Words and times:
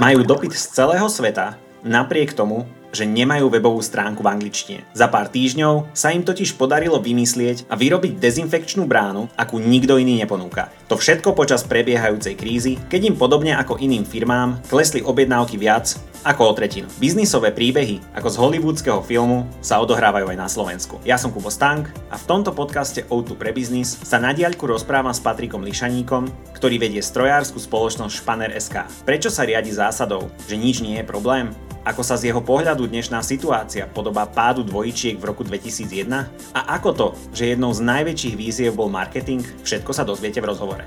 Majú 0.00 0.24
dopyt 0.24 0.56
z 0.56 0.72
celého 0.72 1.04
sveta, 1.04 1.60
napriek 1.84 2.32
tomu, 2.32 2.64
že 2.96 3.04
nemajú 3.04 3.52
webovú 3.52 3.84
stránku 3.84 4.24
v 4.24 4.32
angličtine. 4.32 4.80
Za 4.96 5.08
pár 5.08 5.28
týždňov 5.28 5.92
sa 5.92 6.12
im 6.16 6.24
totiž 6.24 6.56
podarilo 6.56 6.96
vymyslieť 6.96 7.68
a 7.68 7.76
vyrobiť 7.76 8.16
dezinfekčnú 8.16 8.88
bránu, 8.88 9.28
akú 9.36 9.60
nikto 9.60 10.00
iný 10.00 10.20
neponúka. 10.20 10.72
To 10.88 10.96
všetko 10.96 11.36
počas 11.36 11.64
prebiehajúcej 11.68 12.36
krízy, 12.40 12.80
keď 12.88 13.12
im 13.12 13.16
podobne 13.20 13.52
ako 13.52 13.80
iným 13.80 14.08
firmám 14.08 14.60
klesli 14.68 15.04
objednávky 15.04 15.60
viac 15.60 15.96
ako 16.22 16.50
o 16.50 16.52
tretinu. 16.54 16.86
Biznisové 17.02 17.50
príbehy 17.50 17.98
ako 18.14 18.28
z 18.30 18.36
hollywoodského 18.38 19.02
filmu 19.02 19.46
sa 19.58 19.82
odohrávajú 19.82 20.30
aj 20.30 20.38
na 20.38 20.48
Slovensku. 20.48 21.02
Ja 21.02 21.18
som 21.18 21.34
Kubo 21.34 21.50
Stank 21.50 21.90
a 22.10 22.16
v 22.18 22.26
tomto 22.26 22.54
podcaste 22.54 23.06
O2 23.10 23.34
pre 23.34 23.50
biznis 23.50 23.98
sa 24.02 24.22
na 24.22 24.30
diaľku 24.30 24.66
rozprávam 24.70 25.10
s 25.10 25.20
Patrikom 25.20 25.66
Lišaníkom, 25.66 26.30
ktorý 26.54 26.78
vedie 26.78 27.02
strojárskú 27.02 27.58
spoločnosť 27.58 28.14
Španer 28.14 28.54
SK. 28.54 28.86
Prečo 29.02 29.28
sa 29.28 29.42
riadi 29.42 29.74
zásadou, 29.74 30.30
že 30.46 30.54
nič 30.54 30.78
nie 30.80 31.02
je 31.02 31.06
problém? 31.06 31.50
Ako 31.82 32.06
sa 32.06 32.14
z 32.14 32.30
jeho 32.30 32.38
pohľadu 32.38 32.86
dnešná 32.86 33.26
situácia 33.26 33.90
podobá 33.90 34.22
pádu 34.22 34.62
dvojčiek 34.62 35.18
v 35.18 35.26
roku 35.26 35.42
2001? 35.42 36.06
A 36.54 36.60
ako 36.78 36.90
to, 36.94 37.08
že 37.34 37.50
jednou 37.50 37.74
z 37.74 37.82
najväčších 37.82 38.38
víziev 38.38 38.78
bol 38.78 38.86
marketing, 38.86 39.42
všetko 39.66 39.90
sa 39.90 40.06
dozviete 40.06 40.38
v 40.38 40.46
rozhovore. 40.46 40.86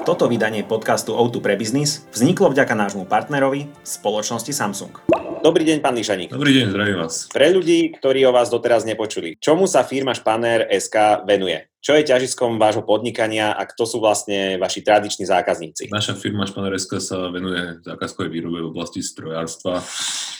Toto 0.00 0.32
vydanie 0.32 0.64
podcastu 0.64 1.12
O2 1.12 1.44
pre 1.44 1.60
biznis 1.60 2.08
vzniklo 2.08 2.48
vďaka 2.48 2.72
nášmu 2.72 3.04
partnerovi, 3.04 3.68
spoločnosti 3.84 4.48
Samsung. 4.48 4.96
Dobrý 5.44 5.68
deň, 5.68 5.84
pán 5.84 5.92
Lišaník. 5.92 6.32
Dobrý 6.32 6.56
deň, 6.56 6.66
zdravím 6.72 6.96
vás. 7.04 7.28
Pre 7.28 7.48
ľudí, 7.52 7.92
ktorí 8.00 8.24
o 8.24 8.32
vás 8.32 8.48
doteraz 8.48 8.88
nepočuli, 8.88 9.36
čomu 9.36 9.68
sa 9.68 9.84
firma 9.84 10.16
Španer 10.16 10.72
SK 10.72 11.28
venuje? 11.28 11.68
Čo 11.80 11.96
je 11.96 12.04
ťažiskom 12.04 12.60
vášho 12.60 12.84
podnikania 12.84 13.56
a 13.56 13.64
kto 13.64 13.88
sú 13.88 14.04
vlastne 14.04 14.60
vaši 14.60 14.84
tradiční 14.84 15.24
zákazníci? 15.24 15.88
Naša 15.88 16.12
firma 16.12 16.44
Španereska 16.44 17.00
sa 17.00 17.32
venuje 17.32 17.80
zákazkovej 17.80 18.28
výrobe 18.28 18.60
v 18.60 18.68
oblasti 18.68 19.00
strojárstva. 19.00 19.80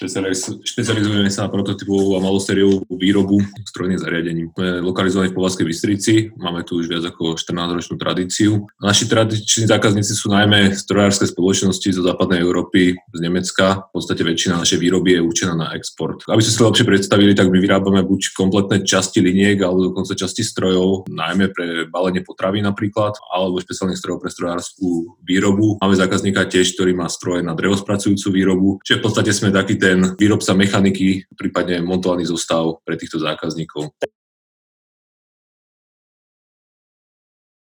Špecializujeme 0.01 1.33
sa 1.33 1.49
na 1.49 1.51
prototypovú 1.53 2.17
a 2.17 2.21
malosériovú 2.21 2.85
výrobu 2.93 3.41
strojných 3.65 4.05
zariadení. 4.05 4.53
Sme 4.53 4.85
lokalizovaní 4.85 5.33
v 5.33 5.37
Povazkej 5.41 5.65
Bystrici, 5.65 6.15
máme 6.37 6.61
tu 6.61 6.77
už 6.77 6.93
viac 6.93 7.09
ako 7.09 7.41
14-ročnú 7.41 7.97
tradíciu. 7.97 8.69
Naši 8.77 9.09
tradiční 9.09 9.65
zákazníci 9.65 10.13
sú 10.13 10.29
najmä 10.29 10.77
strojárske 10.77 11.25
spoločnosti 11.25 11.89
zo 11.89 12.05
západnej 12.05 12.45
Európy, 12.45 13.01
z 13.01 13.21
Nemecka. 13.21 13.89
V 13.89 13.97
podstate 13.97 14.29
väčšina 14.29 14.61
našej 14.61 14.77
výroby 14.77 15.17
je 15.17 15.25
určená 15.25 15.57
na 15.57 15.73
export. 15.73 16.21
Aby 16.29 16.45
ste 16.45 16.53
si 16.53 16.61
lepšie 16.61 16.85
predstavili, 16.85 17.33
tak 17.33 17.49
my 17.49 17.57
vyrábame 17.57 18.05
buď 18.05 18.37
kompletné 18.37 18.85
časti 18.85 19.25
liniek 19.25 19.57
alebo 19.65 19.89
dokonca 19.89 20.13
časti 20.13 20.45
strojov 20.45 21.09
na 21.09 21.30
najmä 21.31 21.47
pre 21.55 21.67
balenie 21.87 22.27
potravy 22.27 22.61
napríklad, 22.61 23.15
alebo 23.31 23.63
špeciálnych 23.63 23.99
strojov 23.99 24.21
pre 24.21 24.31
strojárskú 24.35 25.17
výrobu. 25.23 25.79
Máme 25.79 25.95
zákazníka 25.95 26.51
tiež, 26.51 26.75
ktorý 26.75 26.93
má 26.99 27.07
stroje 27.07 27.47
na 27.47 27.55
drevospracujúcu 27.55 28.29
výrobu, 28.35 28.69
čiže 28.83 28.99
v 28.99 29.05
podstate 29.07 29.31
sme 29.31 29.55
taký 29.55 29.79
ten 29.79 30.19
výrobca 30.19 30.53
mechaniky, 30.53 31.31
prípadne 31.39 31.81
montovaný 31.81 32.27
zostav 32.27 32.83
pre 32.83 32.99
týchto 32.99 33.23
zákazníkov. 33.23 33.95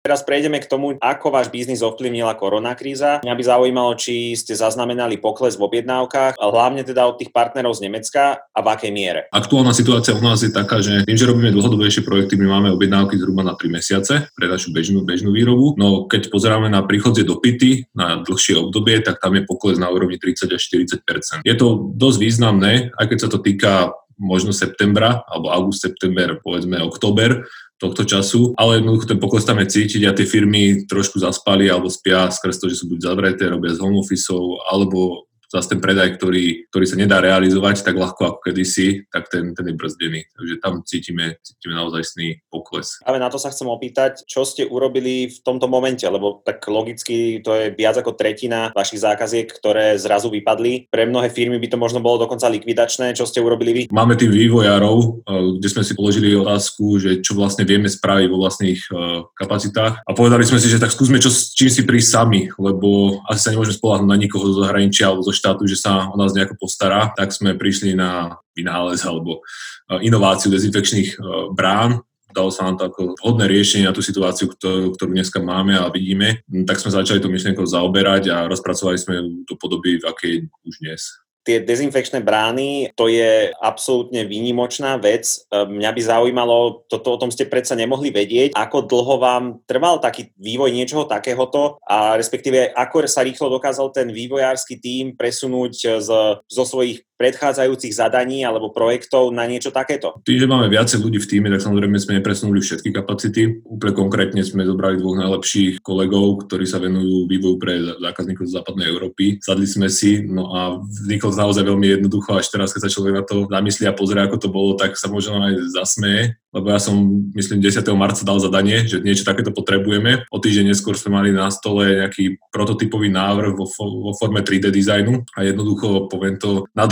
Teraz 0.07 0.23
prejdeme 0.23 0.63
k 0.63 0.71
tomu, 0.71 0.95
ako 1.03 1.35
váš 1.35 1.51
biznis 1.51 1.83
ovplyvnila 1.83 2.39
koronakríza. 2.39 3.27
Mňa 3.27 3.35
by 3.35 3.43
zaujímalo, 3.43 3.99
či 3.99 4.39
ste 4.39 4.55
zaznamenali 4.55 5.19
pokles 5.19 5.59
v 5.59 5.67
objednávkach, 5.67 6.39
hlavne 6.39 6.87
teda 6.87 7.11
od 7.11 7.19
tých 7.19 7.35
partnerov 7.35 7.75
z 7.75 7.91
Nemecka 7.91 8.39
a 8.39 8.59
v 8.63 8.67
akej 8.71 8.95
miere. 8.95 9.27
Aktuálna 9.35 9.75
situácia 9.75 10.15
u 10.15 10.23
nás 10.23 10.47
je 10.47 10.55
taká, 10.55 10.79
že 10.79 11.03
tým, 11.03 11.19
že 11.19 11.27
robíme 11.27 11.51
dlhodobejšie 11.51 12.07
projekty, 12.07 12.39
my 12.39 12.47
máme 12.47 12.69
objednávky 12.79 13.19
zhruba 13.19 13.43
na 13.43 13.59
3 13.59 13.67
mesiace 13.67 14.31
pre 14.31 14.47
našu 14.47 14.71
bežnú, 14.71 15.03
bežnú 15.03 15.35
výrobu. 15.35 15.75
No 15.75 16.07
keď 16.07 16.31
pozeráme 16.31 16.71
na 16.71 16.87
príchodzie 16.87 17.27
dopity 17.27 17.91
na 17.91 18.23
dlhšie 18.23 18.63
obdobie, 18.63 19.03
tak 19.03 19.19
tam 19.19 19.35
je 19.35 19.43
pokles 19.43 19.75
na 19.75 19.91
úrovni 19.91 20.23
30 20.23 20.55
až 20.55 20.63
40% 20.71 21.43
Je 21.43 21.55
to 21.59 21.91
dosť 21.99 22.19
významné, 22.23 22.95
aj 22.95 23.11
keď 23.11 23.19
sa 23.27 23.29
to 23.35 23.43
týka 23.43 23.91
možno 24.17 24.53
septembra, 24.53 25.23
alebo 25.29 25.53
august, 25.53 25.85
september, 25.85 26.41
povedzme 26.41 26.81
október, 26.81 27.45
tohto 27.77 28.09
času, 28.09 28.57
ale 28.57 28.81
jednoducho 28.81 29.13
ten 29.13 29.21
pokles 29.21 29.45
tam 29.45 29.61
je 29.61 29.69
cítiť 29.69 30.03
a 30.09 30.17
tie 30.17 30.25
firmy 30.25 30.89
trošku 30.89 31.21
zaspali 31.21 31.69
alebo 31.69 31.93
spia 31.93 32.33
skrz 32.33 32.57
to, 32.57 32.73
že 32.73 32.81
sú 32.81 32.85
buď 32.89 32.99
zavreté, 33.05 33.53
robia 33.53 33.77
z 33.77 33.85
home 33.85 34.01
office 34.01 34.33
alebo 34.73 35.26
zase 35.51 35.77
ten 35.77 35.81
predaj, 35.81 36.19
ktorý, 36.19 36.67
ktorý 36.71 36.87
sa 36.87 36.97
nedá 36.99 37.23
realizovať 37.23 37.87
tak 37.87 37.97
ľahko 37.97 38.23
ako 38.35 38.39
kedysi, 38.51 39.07
tak 39.11 39.31
ten, 39.31 39.55
ten 39.55 39.67
je 39.71 39.75
brzdený. 39.79 40.21
Takže 40.35 40.55
tam 40.59 40.83
cítime, 40.83 41.39
cítime 41.43 41.75
naozaj 41.79 42.03
pokles. 42.51 42.99
Ale 43.05 43.23
na 43.23 43.31
to 43.31 43.39
sa 43.39 43.53
chcem 43.53 43.69
opýtať, 43.69 44.27
čo 44.27 44.43
ste 44.43 44.67
urobili 44.67 45.31
v 45.31 45.39
tomto 45.43 45.71
momente, 45.71 46.03
lebo 46.07 46.43
tak 46.43 46.63
logicky 46.67 47.39
to 47.45 47.55
je 47.55 47.65
viac 47.75 47.99
ako 47.99 48.17
tretina 48.17 48.73
vašich 48.73 49.03
zákaziek, 49.03 49.47
ktoré 49.47 50.01
zrazu 50.01 50.33
vypadli. 50.33 50.91
Pre 50.91 51.03
mnohé 51.07 51.31
firmy 51.31 51.61
by 51.61 51.69
to 51.71 51.79
možno 51.79 52.01
bolo 52.03 52.27
dokonca 52.27 52.51
likvidačné. 52.51 53.15
Čo 53.15 53.29
ste 53.29 53.43
urobili 53.43 53.73
vy? 53.73 53.83
Máme 53.93 54.19
tým 54.19 54.33
vývojárov, 54.33 54.97
eh, 54.99 55.47
kde 55.61 55.69
sme 55.71 55.83
si 55.87 55.93
položili 55.95 56.35
otázku, 56.35 56.99
že 56.99 57.21
čo 57.23 57.39
vlastne 57.39 57.63
vieme 57.69 57.87
spraviť 57.87 58.27
vo 58.31 58.41
vlastných 58.43 58.81
eh, 58.89 58.97
kapacitách 59.37 60.03
a 60.03 60.11
povedali 60.17 60.43
sme 60.49 60.59
si, 60.59 60.73
že 60.73 60.81
tak 60.81 60.95
skúsme 60.95 61.21
čo, 61.21 61.31
čím 61.31 61.71
si 61.71 61.83
prísť 61.85 62.09
sami, 62.09 62.49
lebo 62.57 63.21
asi 63.29 63.47
sa 63.47 63.53
nemôžeme 63.53 63.77
spolahnúť 63.77 64.09
na 64.09 64.19
nikoho 64.19 64.49
zo 64.51 64.65
zahraničia 64.65 65.13
alebo 65.13 65.27
zo 65.27 65.36
štátu, 65.37 65.69
že 65.69 65.77
sa 65.77 66.09
o 66.09 66.17
nás 66.17 66.33
nejako 66.33 66.57
postará, 66.57 67.13
tak 67.13 67.31
sme 67.31 67.55
prišli 67.55 67.93
na 67.93 68.41
vynález 68.57 69.05
alebo 69.05 69.45
e, 69.93 70.01
inováciu 70.09 70.49
dezinfekčných 70.49 71.11
e, 71.15 71.19
brán, 71.53 72.01
dalo 72.33 72.53
sa 72.53 72.69
nám 72.69 72.77
to 72.81 72.85
ako 72.89 73.03
vhodné 73.21 73.49
riešenie 73.49 73.89
na 73.89 73.97
tú 73.97 74.05
situáciu, 74.05 74.49
ktorú, 74.53 74.93
ktorú 74.97 75.11
dneska 75.13 75.41
máme 75.41 75.77
a 75.77 75.89
vidíme, 75.89 76.45
tak 76.69 76.81
sme 76.81 76.93
začali 76.93 77.21
tú 77.21 77.33
myšlienku 77.33 77.65
zaoberať 77.65 78.29
a 78.33 78.49
rozpracovali 78.49 78.99
sme 79.01 79.15
do 79.49 79.55
podoby, 79.57 80.01
v 80.01 80.05
akej 80.05 80.35
už 80.65 80.75
dnes 80.85 81.26
tie 81.47 81.63
dezinfekčné 81.63 82.27
brány, 82.27 82.91
to 82.99 83.07
je 83.07 83.55
absolútne 83.63 84.27
výnimočná 84.27 84.99
vec. 84.99 85.47
E, 85.47 85.63
mňa 85.63 85.91
by 85.95 86.01
zaujímalo, 86.03 86.83
toto 86.91 87.15
o 87.15 87.21
tom 87.23 87.31
ste 87.31 87.47
predsa 87.47 87.79
nemohli 87.79 88.11
vedieť, 88.11 88.59
ako 88.59 88.91
dlho 88.91 89.15
vám 89.23 89.45
trval 89.71 90.03
taký 90.03 90.35
vývoj 90.35 90.75
niečoho 90.75 91.07
takéhoto 91.07 91.79
a 91.87 92.19
respektíve 92.19 92.75
ako 92.75 93.07
sa 93.07 93.23
rýchlo 93.23 93.47
dokázal 93.47 93.95
ten 93.95 94.11
vývojársky 94.11 94.83
tím 94.83 95.15
presunúť 95.15 96.03
z, 96.03 96.11
zo 96.43 96.65
svojich 96.67 97.06
predchádzajúcich 97.17 97.93
zadaní 97.97 98.45
alebo 98.45 98.73
projektov 98.73 99.33
na 99.33 99.49
niečo 99.49 99.73
takéto? 99.73 100.21
Tým, 100.23 100.45
že 100.45 100.49
máme 100.49 100.69
viacej 100.69 101.01
ľudí 101.01 101.19
v 101.21 101.29
týme, 101.29 101.49
tak 101.49 101.65
samozrejme 101.65 101.97
sme 101.97 102.21
nepresunuli 102.21 102.61
všetky 102.61 102.93
kapacity. 102.93 103.65
Úplne 103.65 103.93
konkrétne 103.97 104.43
sme 104.45 104.69
zobrali 104.69 105.01
dvoch 105.01 105.17
najlepších 105.19 105.81
kolegov, 105.81 106.47
ktorí 106.47 106.65
sa 106.69 106.79
venujú 106.79 107.27
vývoju 107.27 107.57
pre 107.57 107.75
zákazníkov 107.99 108.45
z 108.47 108.55
západnej 108.57 108.87
Európy. 108.93 109.41
Sadli 109.41 109.67
sme 109.67 109.89
si, 109.89 110.23
no 110.23 110.53
a 110.53 110.81
vzniklo 110.81 111.33
naozaj 111.33 111.65
veľmi 111.65 111.87
jednoducho, 111.99 112.37
až 112.37 112.47
teraz, 112.53 112.71
keď 112.77 112.89
sa 112.89 112.93
človek 112.93 113.15
na 113.17 113.25
to 113.25 113.49
zamyslí 113.49 113.85
a 113.89 113.97
pozrie, 113.97 114.21
ako 114.23 114.37
to 114.37 114.49
bolo, 114.53 114.77
tak 114.77 114.95
sa 114.95 115.09
možno 115.09 115.41
aj 115.41 115.53
zasmeje, 115.73 116.37
lebo 116.57 116.73
ja 116.73 116.81
som, 116.81 116.97
myslím, 117.37 117.61
10. 117.61 117.85
marca 117.93 118.25
dal 118.25 118.41
zadanie, 118.41 118.89
že 118.89 119.05
niečo 119.05 119.29
takéto 119.29 119.53
potrebujeme. 119.53 120.25
O 120.33 120.41
týždeň 120.41 120.73
neskôr 120.73 120.97
sme 120.97 121.21
mali 121.21 121.29
na 121.29 121.53
stole 121.53 122.01
nejaký 122.01 122.41
prototypový 122.49 123.13
návrh 123.13 123.53
vo, 123.53 123.69
vo 123.77 124.13
forme 124.17 124.41
3D 124.41 124.73
dizajnu 124.73 125.29
a 125.37 125.45
jednoducho, 125.45 126.09
poviem 126.09 126.41
to, 126.41 126.65
na 126.73 126.89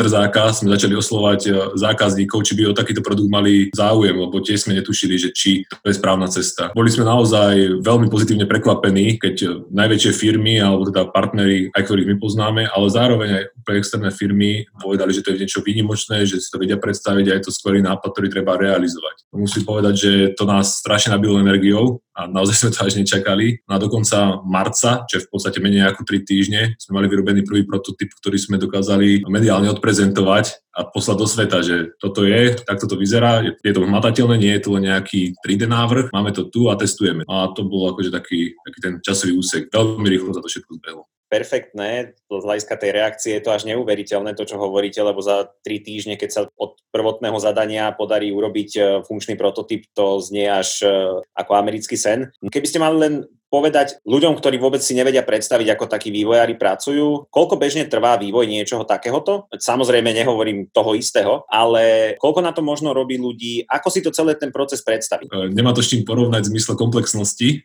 sme 0.52 0.68
začali 0.76 0.92
oslovať 0.92 1.40
e, 1.48 1.50
zákazníkov, 1.80 2.44
či 2.44 2.52
by 2.52 2.62
o 2.68 2.76
takýto 2.76 3.00
produkt 3.00 3.32
mali 3.32 3.72
záujem, 3.72 4.12
lebo 4.12 4.36
tiež 4.44 4.68
sme 4.68 4.76
netušili, 4.76 5.16
že 5.16 5.32
či 5.32 5.64
to 5.64 5.88
je 5.88 5.96
správna 5.96 6.28
cesta. 6.28 6.68
Boli 6.76 6.92
sme 6.92 7.08
naozaj 7.08 7.80
veľmi 7.80 8.12
pozitívne 8.12 8.44
prekvapení, 8.44 9.16
keď 9.16 9.64
najväčšie 9.72 10.12
firmy 10.12 10.60
alebo 10.60 10.92
teda 10.92 11.08
partnery, 11.08 11.72
aj 11.72 11.82
ktorých 11.88 12.08
my 12.12 12.16
poznáme, 12.20 12.62
ale 12.68 12.86
zároveň 12.92 13.28
aj 13.32 13.44
úplne 13.64 13.78
externé 13.80 14.10
firmy 14.12 14.50
povedali, 14.76 15.16
že 15.16 15.24
to 15.24 15.32
je 15.32 15.40
niečo 15.40 15.64
výnimočné, 15.64 16.28
že 16.28 16.42
si 16.42 16.52
to 16.52 16.60
vedia 16.60 16.76
predstaviť 16.76 17.26
a 17.30 17.36
je 17.40 17.42
to 17.48 17.52
skvelý 17.54 17.80
nápad, 17.80 18.12
ktorý 18.12 18.28
treba 18.28 18.60
realizovať. 18.60 19.24
Musím 19.54 19.70
povedať, 19.70 19.94
že 19.94 20.12
to 20.34 20.50
nás 20.50 20.82
strašne 20.82 21.14
nabilo 21.14 21.38
energiou 21.38 22.02
a 22.10 22.26
naozaj 22.26 22.58
sme 22.58 22.70
to 22.74 22.90
až 22.90 22.98
nečakali. 22.98 23.62
No 23.70 23.78
a 23.78 23.78
do 23.78 23.86
konca 23.86 24.42
marca, 24.42 25.06
čo 25.06 25.22
je 25.22 25.22
v 25.22 25.30
podstate 25.30 25.62
menej 25.62 25.94
ako 25.94 26.02
3 26.02 26.26
týždne, 26.26 26.74
sme 26.74 26.98
mali 26.98 27.06
vyrobený 27.06 27.46
prvý 27.46 27.62
prototyp, 27.62 28.10
ktorý 28.18 28.34
sme 28.34 28.58
dokázali 28.58 29.22
mediálne 29.30 29.70
odprezentovať 29.70 30.74
a 30.74 30.90
poslať 30.90 31.16
do 31.22 31.26
sveta, 31.30 31.58
že 31.62 31.94
toto 32.02 32.26
je, 32.26 32.58
takto 32.66 32.90
to 32.90 32.98
vyzerá, 32.98 33.46
je 33.46 33.70
to 33.70 33.86
hmatateľné, 33.86 34.42
nie 34.42 34.58
je 34.58 34.62
to 34.66 34.74
len 34.74 34.90
nejaký 34.90 35.38
3D 35.38 35.70
návrh, 35.70 36.10
máme 36.10 36.34
to 36.34 36.50
tu 36.50 36.66
a 36.66 36.74
testujeme. 36.74 37.22
A 37.30 37.54
to 37.54 37.62
bol 37.62 37.94
akože 37.94 38.10
taký, 38.10 38.58
taký 38.58 38.78
ten 38.82 38.98
časový 39.06 39.38
úsek. 39.38 39.70
Veľmi 39.70 40.10
rýchlo 40.10 40.34
sa 40.34 40.42
to 40.42 40.50
všetko 40.50 40.82
zbehlo 40.82 41.06
perfektné, 41.28 42.14
z 42.16 42.44
hľadiska 42.44 42.74
tej 42.78 42.90
reakcie 42.94 43.32
je 43.36 43.42
to 43.42 43.50
až 43.50 43.66
neuveriteľné, 43.66 44.36
to, 44.36 44.44
čo 44.46 44.60
hovoríte, 44.60 45.00
lebo 45.02 45.18
za 45.24 45.50
tri 45.64 45.80
týždne, 45.80 46.14
keď 46.14 46.30
sa 46.30 46.40
od 46.54 46.78
prvotného 46.94 47.38
zadania 47.40 47.90
podarí 47.96 48.30
urobiť 48.30 48.70
e, 48.76 48.80
funkčný 49.02 49.34
prototyp, 49.34 49.88
to 49.96 50.20
znie 50.22 50.46
až 50.46 50.84
e, 50.84 50.88
ako 51.34 51.52
americký 51.58 51.98
sen. 51.98 52.30
Keby 52.40 52.66
ste 52.68 52.82
mali 52.82 52.96
len 52.96 53.14
povedať 53.54 54.02
ľuďom, 54.02 54.34
ktorí 54.34 54.58
vôbec 54.58 54.82
si 54.82 54.98
nevedia 54.98 55.22
predstaviť, 55.22 55.78
ako 55.78 55.86
takí 55.86 56.10
vývojári 56.10 56.58
pracujú, 56.58 57.30
koľko 57.30 57.54
bežne 57.54 57.86
trvá 57.86 58.18
vývoj 58.18 58.50
niečoho 58.50 58.82
takéhoto? 58.82 59.46
Samozrejme 59.54 60.10
nehovorím 60.10 60.74
toho 60.74 60.98
istého, 60.98 61.46
ale 61.46 62.18
koľko 62.18 62.42
na 62.42 62.50
to 62.50 62.66
možno 62.66 62.90
robí 62.90 63.14
ľudí, 63.14 63.62
ako 63.70 63.88
si 63.94 64.02
to 64.02 64.10
celé 64.10 64.34
ten 64.34 64.50
proces 64.50 64.82
predstaviť? 64.82 65.30
E, 65.30 65.54
nemá 65.54 65.70
to 65.70 65.86
s 65.86 65.94
čím 65.94 66.02
porovnať 66.02 66.50
v 66.50 66.58
zmysle 66.58 66.74
komplexnosti 66.74 67.48
e, 67.54 67.56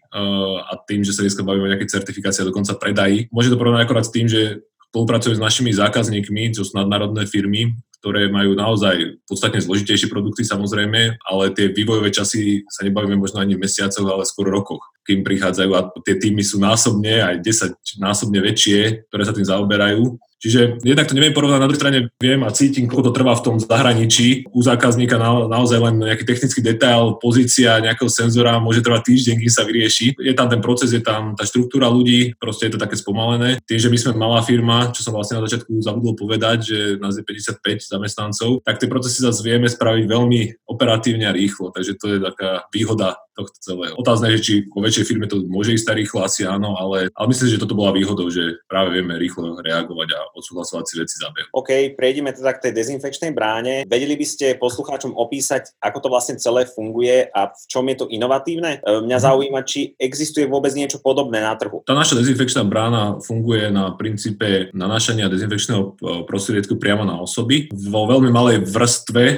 a 0.62 0.78
tým, 0.86 1.02
že 1.02 1.18
sa 1.18 1.26
dneska 1.26 1.42
bavíme 1.42 1.66
o 1.66 1.72
nejakej 1.74 1.90
certifikácii 1.90 2.46
a 2.46 2.50
dokonca 2.54 2.78
predaji. 2.78 3.26
Môže 3.34 3.50
to 3.50 3.58
porovnať 3.58 3.82
akorát 3.90 4.06
s 4.06 4.14
tým, 4.14 4.30
že 4.30 4.62
spolupracujem 4.94 5.38
s 5.38 5.42
našimi 5.42 5.72
zákazníkmi, 5.74 6.54
čo 6.54 6.66
sú 6.66 6.78
nadnárodné 6.78 7.26
firmy, 7.30 7.78
ktoré 8.00 8.32
majú 8.32 8.56
naozaj 8.56 9.22
podstatne 9.28 9.60
zložitejšie 9.60 10.08
produkty 10.08 10.48
samozrejme, 10.48 11.20
ale 11.20 11.44
tie 11.52 11.70
vývojové 11.70 12.10
časy 12.10 12.64
sa 12.72 12.88
nebavíme 12.88 13.20
možno 13.20 13.44
ani 13.44 13.60
v 13.60 13.64
mesiacoch, 13.68 14.08
ale 14.08 14.24
skôr 14.24 14.48
rokoch, 14.48 14.82
kým 15.10 15.26
prichádzajú 15.26 15.72
a 15.74 15.90
tie 16.06 16.22
týmy 16.22 16.46
sú 16.46 16.62
násobne, 16.62 17.26
aj 17.26 17.42
10 17.42 17.98
násobne 17.98 18.38
väčšie, 18.46 19.10
ktoré 19.10 19.26
sa 19.26 19.34
tým 19.34 19.50
zaoberajú 19.50 20.22
Čiže 20.40 20.80
jednak 20.88 21.12
to 21.12 21.16
neviem 21.20 21.36
porovnať, 21.36 21.60
na 21.60 21.68
druhej 21.68 21.82
strane 21.84 22.00
viem 22.16 22.42
a 22.48 22.56
cítim, 22.56 22.88
koľko 22.88 23.12
to 23.12 23.16
trvá 23.20 23.36
v 23.36 23.44
tom 23.44 23.56
zahraničí. 23.60 24.48
U 24.56 24.64
zákazníka 24.64 25.20
na, 25.20 25.52
naozaj 25.52 25.80
len 25.84 25.96
nejaký 26.00 26.24
technický 26.24 26.64
detail, 26.64 27.20
pozícia 27.20 27.84
nejakého 27.84 28.08
senzora 28.08 28.56
môže 28.64 28.80
trvať 28.80 29.12
týždeň, 29.12 29.36
kým 29.36 29.52
sa 29.52 29.68
vyrieši. 29.68 30.16
Je 30.16 30.32
tam 30.32 30.48
ten 30.48 30.64
proces, 30.64 30.96
je 30.96 31.04
tam 31.04 31.36
tá 31.36 31.44
štruktúra 31.44 31.92
ľudí, 31.92 32.40
proste 32.40 32.72
je 32.72 32.80
to 32.80 32.80
také 32.80 32.96
spomalené. 32.96 33.60
Tým, 33.68 33.80
že 33.84 33.92
my 33.92 33.98
sme 34.00 34.12
malá 34.16 34.40
firma, 34.40 34.96
čo 34.96 35.04
som 35.04 35.12
vlastne 35.12 35.44
na 35.44 35.46
začiatku 35.46 35.76
zabudol 35.84 36.16
povedať, 36.16 36.58
že 36.64 36.80
nás 37.04 37.20
je 37.20 37.24
55 37.28 37.84
zamestnancov, 37.84 38.64
tak 38.64 38.80
tie 38.80 38.88
procesy 38.88 39.20
zase 39.20 39.44
vieme 39.44 39.68
spraviť 39.68 40.06
veľmi 40.08 40.64
operatívne 40.72 41.28
a 41.28 41.36
rýchlo, 41.36 41.76
takže 41.76 42.00
to 42.00 42.16
je 42.16 42.18
taká 42.24 42.64
výhoda 42.72 43.20
tohto 43.40 43.58
celého. 43.64 43.96
Otázne 43.96 44.36
je, 44.36 44.40
či 44.44 44.54
vo 44.68 44.84
väčšej 44.84 45.08
firme 45.08 45.32
to 45.32 45.40
môže 45.48 45.72
ísť 45.72 45.96
rýchlo, 45.96 46.28
asi 46.28 46.44
áno, 46.44 46.76
ale, 46.76 47.08
ale 47.16 47.26
myslím, 47.32 47.56
že 47.56 47.62
toto 47.64 47.80
bola 47.80 47.96
výhodou, 47.96 48.28
že 48.28 48.60
práve 48.68 49.00
vieme 49.00 49.16
rýchlo 49.16 49.64
reagovať 49.64 50.08
a 50.12 50.20
odsúhlasovať 50.36 50.84
si 50.86 50.96
veci 51.00 51.16
za 51.18 51.32
OK, 51.56 51.96
prejdeme 51.96 52.36
teda 52.36 52.52
k 52.58 52.70
tej 52.70 52.72
dezinfekčnej 52.76 53.32
bráne. 53.32 53.88
Vedeli 53.88 54.20
by 54.20 54.26
ste 54.28 54.60
poslucháčom 54.60 55.16
opísať, 55.16 55.80
ako 55.80 55.98
to 56.04 56.08
vlastne 56.12 56.36
celé 56.36 56.68
funguje 56.68 57.32
a 57.32 57.50
v 57.50 57.64
čom 57.72 57.88
je 57.88 57.96
to 58.04 58.06
inovatívne? 58.12 58.84
E, 58.84 59.00
mňa 59.08 59.18
mhm. 59.18 59.26
zaujíma, 59.26 59.60
či 59.64 59.96
existuje 59.96 60.46
vôbec 60.46 60.76
niečo 60.76 61.00
podobné 61.00 61.40
na 61.40 61.56
trhu. 61.56 61.82
Tá 61.88 61.96
naša 61.96 62.20
dezinfekčná 62.20 62.68
brána 62.68 63.24
funguje 63.24 63.72
na 63.72 63.96
princípe 63.96 64.70
nanášania 64.76 65.32
dezinfekčného 65.32 65.82
e, 65.82 65.90
prostriedku 66.28 66.76
priamo 66.76 67.08
na 67.08 67.18
osoby 67.24 67.72
vo 67.72 68.06
veľmi 68.06 68.30
malej 68.30 68.68
vrstve 68.68 69.24
e, 69.24 69.38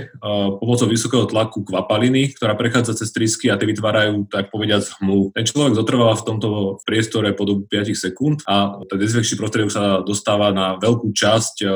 pomocou 0.58 0.88
vysokého 0.90 1.30
tlaku 1.30 1.62
kvapaliny, 1.64 2.34
ktorá 2.34 2.58
prechádza 2.58 2.98
cez 2.98 3.14
trysky 3.14 3.52
a 3.52 3.60
tie 3.60 3.70
vytvára 3.70 3.92
vytvárajú, 3.92 4.26
tak 4.32 4.48
povediať, 4.50 5.02
hmlu. 5.02 5.36
Ten 5.36 5.44
človek 5.44 5.76
zotrváva 5.76 6.16
v 6.16 6.26
tomto 6.26 6.50
priestore 6.88 7.36
po 7.36 7.44
dobu 7.44 7.68
5 7.68 7.92
sekúnd 7.92 8.38
a 8.48 8.80
ten 8.88 8.98
dezinfekčný 8.98 9.36
prostriedok 9.36 9.72
sa 9.72 9.84
dostáva 10.02 10.56
na 10.56 10.80
veľkú 10.82 11.14
časť 11.14 11.56
e, 11.62 11.68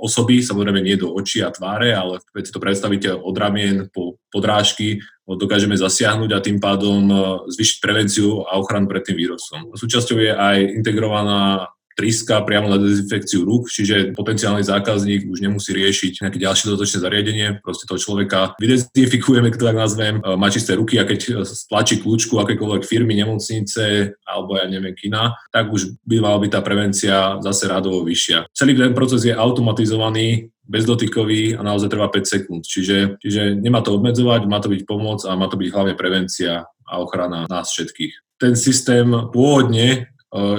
osoby, 0.00 0.40
samozrejme 0.40 0.80
nie 0.80 0.96
do 0.96 1.12
očí 1.12 1.44
a 1.44 1.52
tváre, 1.52 1.92
ale 1.92 2.24
keď 2.32 2.42
si 2.48 2.54
to 2.56 2.64
predstavíte 2.64 3.10
od 3.12 3.36
ramien 3.36 3.92
po 3.92 4.16
podrážky, 4.32 5.04
dokážeme 5.28 5.76
zasiahnuť 5.76 6.30
a 6.32 6.42
tým 6.42 6.58
pádom 6.58 7.00
e, 7.06 7.14
zvyšiť 7.52 7.76
prevenciu 7.84 8.48
a 8.48 8.56
ochranu 8.56 8.88
pred 8.88 9.04
tým 9.04 9.20
vírusom. 9.20 9.76
Súčasťou 9.76 10.16
je 10.16 10.32
aj 10.32 10.58
integrovaná 10.80 11.68
triska 11.96 12.44
priamo 12.44 12.68
na 12.68 12.78
dezinfekciu 12.80 13.44
rúk, 13.44 13.68
čiže 13.68 14.16
potenciálny 14.16 14.64
zákazník 14.64 15.28
už 15.28 15.38
nemusí 15.44 15.72
riešiť 15.72 16.24
nejaké 16.24 16.38
ďalšie 16.40 16.64
dodatočné 16.72 16.98
zariadenie, 17.00 17.46
proste 17.60 17.84
toho 17.88 18.00
človeka 18.00 18.56
vydezinfikujeme, 18.58 19.52
to 19.54 19.68
tak 19.68 19.78
nazvem, 19.78 20.18
e, 20.18 20.36
má 20.36 20.48
čisté 20.48 20.76
ruky 20.76 20.96
a 20.98 21.04
keď 21.04 21.44
stlačí 21.44 22.00
kľúčku 22.00 22.36
akékoľvek 22.40 22.82
firmy, 22.84 23.14
nemocnice 23.18 24.16
alebo 24.24 24.56
ja 24.56 24.64
neviem 24.66 24.96
kina, 24.96 25.36
tak 25.52 25.68
už 25.68 26.00
by 26.08 26.20
mala 26.20 26.38
byť 26.40 26.50
tá 26.50 26.60
prevencia 26.64 27.16
zase 27.44 27.68
rádovo 27.68 28.02
vyššia. 28.02 28.48
Celý 28.56 28.74
ten 28.74 28.96
proces 28.96 29.24
je 29.28 29.34
automatizovaný, 29.34 30.52
bezdotykový 30.62 31.58
a 31.58 31.60
naozaj 31.60 31.90
trvá 31.90 32.08
5 32.08 32.22
sekúnd. 32.22 32.62
Čiže, 32.64 33.18
čiže 33.18 33.58
nemá 33.58 33.82
to 33.82 33.98
obmedzovať, 33.98 34.46
má 34.46 34.62
to 34.62 34.70
byť 34.70 34.82
pomoc 34.86 35.20
a 35.26 35.34
má 35.34 35.50
to 35.50 35.58
byť 35.58 35.68
hlavne 35.68 35.94
prevencia 35.98 36.64
a 36.64 36.94
ochrana 37.02 37.44
nás 37.50 37.68
všetkých. 37.74 38.38
Ten 38.38 38.54
systém 38.58 39.06
pôvodne 39.30 40.12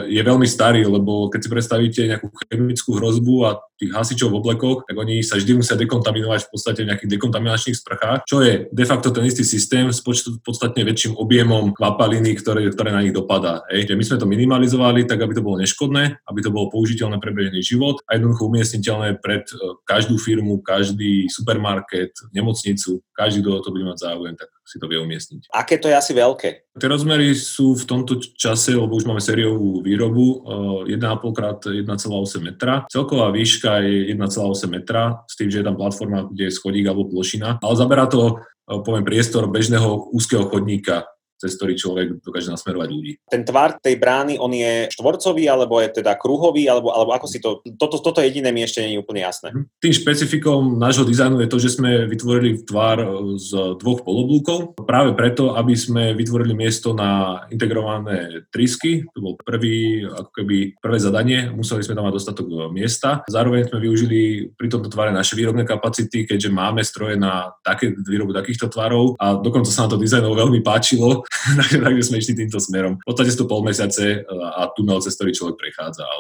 je 0.06 0.22
veľmi 0.22 0.46
starý, 0.46 0.86
lebo 0.86 1.34
keď 1.34 1.40
si 1.42 1.50
predstavíte 1.50 2.02
nejakú 2.06 2.30
chemickú 2.46 2.94
hrozbu 2.94 3.36
a 3.50 3.58
tých 3.84 3.92
hasičov 3.92 4.32
v 4.32 4.40
oblekoch, 4.40 4.88
tak 4.88 4.96
oni 4.96 5.20
sa 5.20 5.36
vždy 5.36 5.60
musia 5.60 5.76
dekontaminovať 5.76 6.48
v 6.48 6.50
podstate 6.50 6.80
v 6.88 6.90
nejakých 6.96 7.12
dekontaminačných 7.20 7.78
sprchách, 7.78 8.20
čo 8.24 8.40
je 8.40 8.72
de 8.72 8.86
facto 8.88 9.12
ten 9.12 9.28
istý 9.28 9.44
systém 9.44 9.92
s 9.92 10.00
podstatne 10.40 10.88
väčším 10.88 11.20
objemom 11.20 11.76
kvapaliny, 11.76 12.40
ktoré, 12.40 12.72
ktoré 12.72 12.96
na 12.96 13.04
nich 13.04 13.12
dopadá. 13.12 13.68
Hej. 13.68 13.92
Že 13.92 13.96
my 14.00 14.04
sme 14.08 14.18
to 14.24 14.28
minimalizovali 14.32 15.04
tak, 15.04 15.20
aby 15.20 15.36
to 15.36 15.44
bolo 15.44 15.60
neškodné, 15.60 16.24
aby 16.24 16.40
to 16.40 16.54
bolo 16.54 16.72
použiteľné 16.72 17.20
pre 17.20 17.36
bežný 17.36 17.60
život 17.60 18.00
a 18.08 18.16
jednoducho 18.16 18.48
umiestniteľné 18.48 19.20
pred 19.20 19.44
e, 19.52 19.56
každú 19.84 20.16
firmu, 20.16 20.64
každý 20.64 21.28
supermarket, 21.28 22.16
nemocnicu, 22.32 23.04
každý, 23.12 23.44
kto 23.44 23.62
to 23.68 23.74
bude 23.76 23.86
mať 23.86 23.98
záujem, 24.00 24.36
tak 24.40 24.50
si 24.64 24.80
to 24.80 24.88
vie 24.88 24.98
umiestniť. 24.98 25.52
Aké 25.52 25.76
to 25.76 25.92
je 25.92 25.96
asi 25.96 26.16
veľké? 26.16 26.74
Tie 26.74 26.90
rozmery 26.90 27.36
sú 27.38 27.78
v 27.78 27.86
tomto 27.86 28.18
čase, 28.18 28.74
lebo 28.74 28.98
už 28.98 29.06
máme 29.06 29.22
sériovú 29.22 29.84
výrobu, 29.86 30.42
1,5 30.90 31.86
x 31.86 31.86
1,8 31.86 32.42
metra. 32.42 32.88
Celková 32.90 33.30
výška 33.30 33.73
je 33.82 34.14
1,8 34.14 34.70
metra, 34.70 35.24
s 35.26 35.34
tým, 35.40 35.50
že 35.50 35.62
je 35.62 35.66
tam 35.66 35.80
platforma, 35.80 36.30
kde 36.30 36.50
je 36.50 36.56
schodík 36.56 36.86
alebo 36.86 37.10
plošina, 37.10 37.64
ale 37.64 37.74
zaberá 37.74 38.06
to 38.06 38.38
eh, 38.38 38.80
poviem, 38.84 39.08
priestor 39.08 39.50
bežného 39.50 40.14
úzkeho 40.14 40.46
chodníka 40.52 41.10
cez 41.44 41.60
ktorý 41.60 41.76
človek 41.76 42.08
dokáže 42.24 42.48
nasmerovať 42.48 42.88
ľudí. 42.88 43.12
Ten 43.28 43.44
tvar 43.44 43.76
tej 43.84 44.00
brány, 44.00 44.40
on 44.40 44.56
je 44.56 44.88
štvorcový, 44.96 45.52
alebo 45.52 45.84
je 45.84 46.00
teda 46.00 46.16
kruhový, 46.16 46.72
alebo, 46.72 46.96
alebo 46.96 47.12
ako 47.12 47.28
si 47.28 47.44
to... 47.44 47.60
Toto, 47.76 48.00
toto 48.00 48.24
jediné 48.24 48.56
mi 48.56 48.64
ešte 48.64 48.80
nie 48.80 48.96
je 48.96 49.04
úplne 49.04 49.28
jasné. 49.28 49.52
Mhm. 49.52 49.64
Tým 49.84 49.94
špecifikom 49.94 50.80
nášho 50.80 51.04
dizajnu 51.04 51.44
je 51.44 51.52
to, 51.52 51.58
že 51.60 51.76
sme 51.76 52.08
vytvorili 52.08 52.64
tvar 52.64 53.04
z 53.36 53.76
dvoch 53.76 54.08
poloblúkov, 54.08 54.80
práve 54.88 55.12
preto, 55.18 55.60
aby 55.60 55.76
sme 55.76 56.16
vytvorili 56.16 56.56
miesto 56.56 56.96
na 56.96 57.44
integrované 57.52 58.48
trysky. 58.54 59.04
To 59.12 59.20
bol 59.20 59.34
prvý, 59.42 60.06
ako 60.08 60.32
keby 60.32 60.58
prvé 60.80 60.98
zadanie, 61.02 61.52
museli 61.52 61.84
sme 61.84 61.98
tam 61.98 62.08
mať 62.08 62.16
dostatok 62.16 62.48
miesta. 62.70 63.26
Zároveň 63.28 63.68
sme 63.68 63.84
využili 63.84 64.54
pri 64.54 64.68
tomto 64.70 64.88
tvare 64.88 65.12
naše 65.12 65.36
výrobné 65.36 65.66
kapacity, 65.66 66.30
keďže 66.30 66.54
máme 66.54 66.86
stroje 66.86 67.18
na 67.18 67.52
také, 67.66 67.92
výrobu 67.92 68.32
takýchto 68.32 68.70
tvarov 68.70 69.18
a 69.18 69.36
dokonca 69.40 69.74
sa 69.74 69.86
nám 69.86 69.98
to 69.98 70.04
dizajnov 70.04 70.38
veľmi 70.38 70.62
páčilo, 70.62 71.26
takže 71.86 72.04
sme 72.08 72.20
išli 72.22 72.34
týmto 72.38 72.60
smerom. 72.62 73.00
V 73.02 73.08
podstate 73.08 73.32
sú 73.34 73.46
to 73.46 73.50
pol 73.50 73.66
mesiace 73.66 74.24
e, 74.24 74.34
a 74.34 74.70
tunel, 74.72 75.02
cez 75.04 75.18
ktorý 75.18 75.32
človek 75.36 75.56
prechádza 75.60 76.04
a 76.06 76.14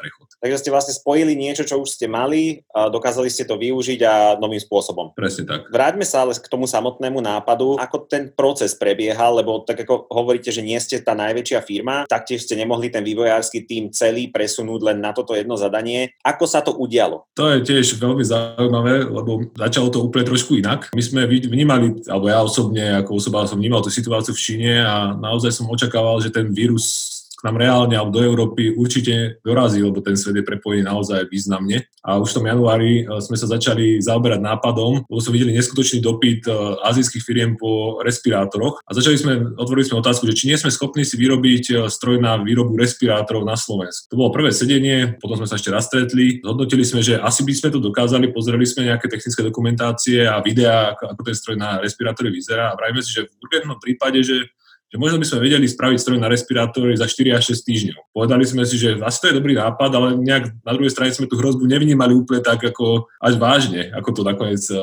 prechod. 0.00 0.26
Takže 0.40 0.56
ste 0.64 0.72
vlastne 0.72 0.94
spojili 0.96 1.36
niečo, 1.36 1.68
čo 1.68 1.76
už 1.76 2.00
ste 2.00 2.08
mali, 2.08 2.64
a 2.72 2.88
dokázali 2.88 3.28
ste 3.28 3.44
to 3.44 3.60
využiť 3.60 4.00
a 4.08 4.14
novým 4.40 4.56
spôsobom. 4.56 5.12
Presne 5.12 5.44
tak. 5.44 5.68
Vráťme 5.68 6.08
sa 6.08 6.24
ale 6.24 6.32
k 6.32 6.48
tomu 6.48 6.64
samotnému 6.64 7.20
nápadu, 7.20 7.76
ako 7.76 8.08
ten 8.08 8.32
proces 8.32 8.72
prebiehal, 8.72 9.36
lebo 9.36 9.60
tak 9.68 9.84
ako 9.84 10.08
hovoríte, 10.08 10.48
že 10.48 10.64
nie 10.64 10.80
ste 10.80 11.04
tá 11.04 11.12
najväčšia 11.12 11.60
firma, 11.60 12.08
taktiež 12.08 12.48
ste 12.48 12.56
nemohli 12.56 12.88
ten 12.88 13.04
vývojársky 13.04 13.68
tým 13.68 13.92
celý 13.92 14.32
presunúť 14.32 14.80
len 14.80 14.98
na 15.04 15.12
toto 15.12 15.36
jedno 15.36 15.60
zadanie. 15.60 16.16
Ako 16.24 16.48
sa 16.48 16.64
to 16.64 16.72
udialo? 16.72 17.28
To 17.36 17.52
je 17.52 17.60
tiež 17.60 18.00
veľmi 18.00 18.24
zaujímavé, 18.24 19.04
lebo 19.04 19.44
začalo 19.52 19.92
to 19.92 20.08
úplne 20.08 20.24
trošku 20.24 20.56
inak. 20.56 20.88
My 20.96 21.02
sme 21.04 21.28
vnímali, 21.28 22.00
alebo 22.08 22.32
ja 22.32 22.40
osobne 22.40 23.04
ako 23.04 23.20
osoba 23.20 23.44
som 23.44 23.60
vnímal 23.60 23.84
tú 23.84 23.92
situáciu 23.92 24.32
v 24.32 24.40
Číne 24.50 24.82
a 24.82 25.14
naozaj 25.14 25.54
som 25.54 25.70
očakával, 25.70 26.18
že 26.18 26.34
ten 26.34 26.50
vírus 26.50 27.19
k 27.40 27.46
nám 27.48 27.56
reálne 27.56 27.96
alebo 27.96 28.12
do 28.12 28.20
Európy 28.20 28.76
určite 28.76 29.40
dorazí, 29.40 29.80
lebo 29.80 30.04
ten 30.04 30.12
svet 30.12 30.36
je 30.36 30.44
prepojený 30.44 30.84
naozaj 30.84 31.32
významne. 31.32 31.88
A 32.04 32.20
už 32.20 32.32
v 32.32 32.36
tom 32.36 32.46
januári 32.48 32.92
e, 33.00 33.02
sme 33.24 33.40
sa 33.40 33.48
začali 33.48 33.96
zaoberať 34.00 34.44
nápadom, 34.44 35.08
lebo 35.08 35.20
sme 35.24 35.40
videli 35.40 35.56
neskutočný 35.56 36.04
dopyt 36.04 36.44
e, 36.44 36.52
azijských 36.84 37.24
firiem 37.24 37.56
po 37.56 38.00
respirátoroch 38.04 38.84
a 38.84 38.90
začali 38.92 39.16
sme, 39.16 39.32
otvorili 39.56 39.88
sme 39.88 40.04
otázku, 40.04 40.28
že 40.28 40.36
či 40.36 40.52
nie 40.52 40.60
sme 40.60 40.68
schopní 40.68 41.08
si 41.08 41.16
vyrobiť 41.16 41.64
e, 41.72 41.74
stroj 41.88 42.20
na 42.20 42.36
výrobu 42.36 42.76
respirátorov 42.76 43.48
na 43.48 43.56
Slovensku. 43.56 44.12
To 44.12 44.20
bolo 44.20 44.36
prvé 44.36 44.52
sedenie, 44.52 45.16
potom 45.16 45.40
sme 45.40 45.48
sa 45.48 45.56
ešte 45.56 45.72
raz 45.72 45.88
stretli, 45.88 46.44
zhodnotili 46.44 46.84
sme, 46.84 47.00
že 47.00 47.16
asi 47.16 47.40
by 47.40 47.52
sme 47.56 47.68
to 47.72 47.80
dokázali, 47.80 48.28
pozreli 48.36 48.68
sme 48.68 48.92
nejaké 48.92 49.08
technické 49.08 49.40
dokumentácie 49.40 50.28
a 50.28 50.44
videá, 50.44 50.92
ako 50.92 51.24
ten 51.24 51.36
stroj 51.36 51.56
na 51.56 51.80
respirátory 51.80 52.28
vyzerá 52.28 52.72
a 52.72 52.76
vravíme 52.76 53.00
si, 53.00 53.16
že 53.16 53.28
v 53.28 53.32
urgentnom 53.48 53.80
prípade, 53.80 54.20
že 54.20 54.48
že 54.90 54.98
možno 54.98 55.22
by 55.22 55.26
sme 55.26 55.46
vedeli 55.46 55.70
spraviť 55.70 55.98
stroj 56.02 56.18
na 56.18 56.26
respirátory 56.26 56.98
za 56.98 57.06
4 57.06 57.38
až 57.38 57.54
6 57.54 57.62
týždňov. 57.62 58.00
Povedali 58.10 58.42
sme 58.42 58.66
si, 58.66 58.74
že 58.74 58.98
asi 58.98 59.18
to 59.22 59.30
je 59.30 59.38
dobrý 59.38 59.54
nápad, 59.54 59.90
ale 59.94 60.18
nejak 60.18 60.50
na 60.66 60.72
druhej 60.74 60.90
strane 60.90 61.14
sme 61.14 61.30
tú 61.30 61.38
hrozbu 61.38 61.62
nevnímali 61.70 62.10
úplne 62.10 62.42
tak 62.42 62.58
ako 62.58 63.06
až 63.22 63.38
vážne, 63.38 63.94
ako 63.94 64.08
to 64.10 64.22
nakoniec 64.26 64.66
eh, 64.66 64.82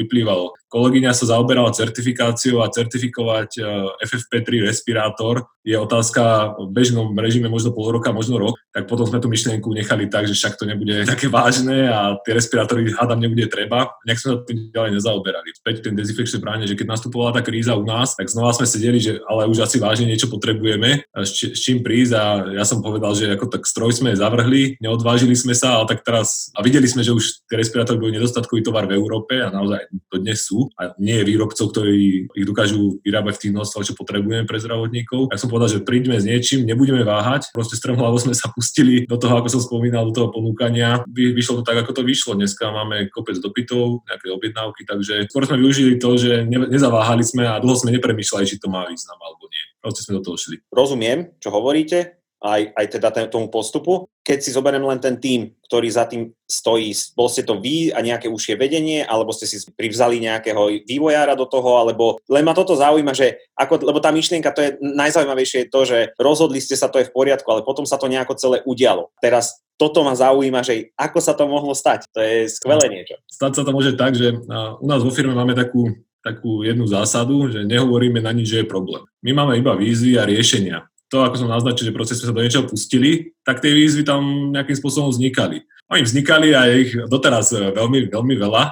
vyplývalo. 0.00 0.56
Kolegyňa 0.72 1.12
sa 1.12 1.36
zaoberala 1.36 1.76
certifikáciou 1.76 2.64
a 2.64 2.72
certifikovať 2.72 3.50
eh, 3.60 3.64
FFP3 4.08 4.64
respirátor 4.64 5.44
je 5.62 5.78
otázka 5.78 6.54
v 6.58 6.68
bežnom 6.74 7.14
režime 7.14 7.46
možno 7.46 7.70
pol 7.70 7.94
roka, 7.94 8.10
možno 8.10 8.38
rok, 8.38 8.58
tak 8.74 8.90
potom 8.90 9.06
sme 9.06 9.22
tú 9.22 9.30
myšlienku 9.30 9.70
nechali 9.70 10.10
tak, 10.10 10.26
že 10.26 10.34
však 10.34 10.58
to 10.58 10.66
nebude 10.66 11.06
také 11.12 11.30
vážne 11.30 11.86
a 11.86 12.18
tie 12.26 12.34
respirátory 12.34 12.90
hádam 12.98 13.22
nebude 13.22 13.46
treba. 13.46 13.94
Nejak 14.02 14.18
sme 14.18 14.28
sa 14.34 14.38
tým 14.42 14.58
ďalej 14.74 14.90
nezaoberali. 14.98 15.48
Späť 15.54 15.86
ten 15.86 15.94
dezinfekčný 15.94 16.42
bráne, 16.42 16.66
že 16.66 16.74
keď 16.74 16.98
nastupovala 16.98 17.38
tá 17.38 17.40
kríza 17.46 17.78
u 17.78 17.86
nás, 17.86 18.18
tak 18.18 18.26
znova 18.26 18.50
sme 18.58 18.66
sedeli, 18.66 18.98
že 18.98 19.22
ale 19.30 19.46
už 19.46 19.62
asi 19.62 19.78
vážne 19.78 20.10
niečo 20.10 20.26
potrebujeme, 20.26 21.06
s, 21.14 21.30
čím 21.38 21.86
prísť 21.86 22.12
a 22.18 22.24
ja 22.58 22.64
som 22.66 22.82
povedal, 22.82 23.14
že 23.14 23.30
ako 23.30 23.46
tak 23.46 23.62
stroj 23.62 23.94
sme 23.94 24.18
zavrhli, 24.18 24.82
neodvážili 24.82 25.38
sme 25.38 25.54
sa, 25.54 25.78
ale 25.78 25.86
tak 25.86 26.02
teraz, 26.02 26.50
a 26.58 26.64
videli 26.66 26.90
sme, 26.90 27.06
že 27.06 27.14
už 27.14 27.46
tie 27.46 27.54
respirátory 27.54 28.02
boli 28.02 28.18
nedostatkový 28.18 28.66
tovar 28.66 28.90
v 28.90 28.98
Európe 28.98 29.38
a 29.38 29.54
naozaj 29.54 29.86
to 30.10 30.18
dnes 30.18 30.42
sú 30.42 30.66
a 30.74 30.90
nie 30.98 31.22
je 31.22 31.28
výrobcov, 31.28 31.70
ktorí 31.70 32.26
ich 32.34 32.46
dokážu 32.48 32.98
vyrábať 33.06 33.38
v 33.38 33.42
tých 33.46 33.54
množstvách, 33.54 33.86
čo 33.92 33.94
potrebujeme 33.94 34.48
pre 34.48 34.58
zdravotníkov. 34.58 35.30
Ja 35.30 35.38
som 35.38 35.51
povedal, 35.52 35.68
že 35.68 35.84
príďme 35.84 36.16
s 36.16 36.24
niečím, 36.24 36.64
nebudeme 36.64 37.04
váhať, 37.04 37.52
proste 37.52 37.76
stromhlavo 37.76 38.16
sme 38.16 38.32
sa 38.32 38.48
pustili 38.48 39.04
do 39.04 39.20
toho, 39.20 39.36
ako 39.36 39.52
som 39.52 39.60
spomínal, 39.60 40.08
do 40.08 40.16
toho 40.16 40.28
ponúkania. 40.32 41.04
Vy, 41.12 41.36
vyšlo 41.36 41.60
to 41.60 41.68
tak, 41.68 41.84
ako 41.84 42.00
to 42.00 42.02
vyšlo. 42.08 42.40
Dneska 42.40 42.72
máme 42.72 43.12
kopec 43.12 43.36
dopytov, 43.36 44.08
nejaké 44.08 44.32
objednávky, 44.32 44.88
takže 44.88 45.28
skôr 45.28 45.44
sme 45.44 45.60
využili 45.60 46.00
to, 46.00 46.16
že 46.16 46.48
ne, 46.48 46.64
nezaváhali 46.72 47.20
sme 47.20 47.44
a 47.44 47.60
dlho 47.60 47.76
sme 47.76 47.92
nepremýšľali, 48.00 48.48
či 48.48 48.56
to 48.56 48.72
má 48.72 48.88
význam 48.88 49.20
alebo 49.20 49.44
nie. 49.52 49.64
Proste 49.84 50.08
sme 50.08 50.16
do 50.18 50.24
toho 50.24 50.40
šli. 50.40 50.64
Rozumiem, 50.72 51.36
čo 51.36 51.52
hovoríte 51.52 52.21
aj, 52.42 52.74
aj 52.74 52.86
teda 52.98 53.08
ten, 53.14 53.26
tomu 53.30 53.46
postupu. 53.46 54.10
Keď 54.26 54.38
si 54.42 54.50
zoberiem 54.50 54.82
len 54.82 54.98
ten 54.98 55.16
tým, 55.18 55.54
ktorý 55.66 55.88
za 55.88 56.10
tým 56.10 56.34
stojí, 56.46 56.90
bol 57.14 57.30
ste 57.30 57.46
to 57.46 57.62
vy 57.62 57.94
a 57.94 58.02
nejaké 58.02 58.26
užšie 58.26 58.58
vedenie, 58.58 59.06
alebo 59.06 59.30
ste 59.30 59.46
si 59.46 59.62
privzali 59.72 60.18
nejakého 60.18 60.82
vývojára 60.84 61.38
do 61.38 61.46
toho, 61.46 61.78
alebo 61.78 62.18
len 62.26 62.42
ma 62.42 62.52
toto 62.52 62.74
zaujíma, 62.74 63.14
že 63.14 63.38
ako, 63.54 63.82
lebo 63.86 64.02
tá 64.02 64.10
myšlienka, 64.10 64.50
to 64.50 64.60
je 64.62 64.70
najzaujímavejšie 64.82 65.66
je 65.66 65.70
to, 65.70 65.80
že 65.86 65.98
rozhodli 66.18 66.58
ste 66.58 66.74
sa, 66.74 66.90
to 66.90 66.98
je 66.98 67.08
v 67.08 67.14
poriadku, 67.14 67.46
ale 67.46 67.62
potom 67.62 67.86
sa 67.86 67.96
to 67.96 68.10
nejako 68.10 68.34
celé 68.34 68.60
udialo. 68.66 69.14
Teraz 69.22 69.62
toto 69.78 70.02
ma 70.02 70.14
zaujíma, 70.14 70.66
že 70.66 70.94
ako 70.98 71.18
sa 71.22 71.32
to 71.34 71.46
mohlo 71.46 71.74
stať. 71.74 72.06
To 72.14 72.18
je 72.22 72.50
skvelé 72.50 72.86
niečo. 72.90 73.18
Stať 73.30 73.52
sa 73.58 73.62
to 73.62 73.70
môže 73.74 73.94
tak, 73.94 74.14
že 74.18 74.34
u 74.78 74.86
nás 74.86 75.02
vo 75.02 75.14
firme 75.14 75.34
máme 75.34 75.54
takú 75.54 75.94
takú 76.22 76.62
jednu 76.62 76.86
zásadu, 76.86 77.50
že 77.50 77.66
nehovoríme 77.66 78.22
na 78.22 78.30
nič, 78.30 78.54
že 78.54 78.62
je 78.62 78.70
problém. 78.70 79.02
My 79.26 79.34
máme 79.34 79.58
iba 79.58 79.74
výzvy 79.74 80.22
a 80.22 80.22
riešenia 80.22 80.86
to, 81.12 81.20
ako 81.20 81.44
som 81.44 81.52
naznačil, 81.52 81.92
že 81.92 81.92
proste 81.92 82.16
sme 82.16 82.32
sa 82.32 82.36
do 82.36 82.40
niečoho 82.40 82.64
pustili, 82.64 83.36
tak 83.44 83.60
tie 83.60 83.68
výzvy 83.68 84.08
tam 84.08 84.56
nejakým 84.56 84.80
spôsobom 84.80 85.12
vznikali. 85.12 85.60
Oni 85.92 86.08
vznikali 86.08 86.56
a 86.56 86.72
ich 86.72 86.96
doteraz 86.96 87.52
e, 87.52 87.68
veľmi, 87.76 88.08
veľmi 88.08 88.34
veľa. 88.40 88.62
E, 88.64 88.70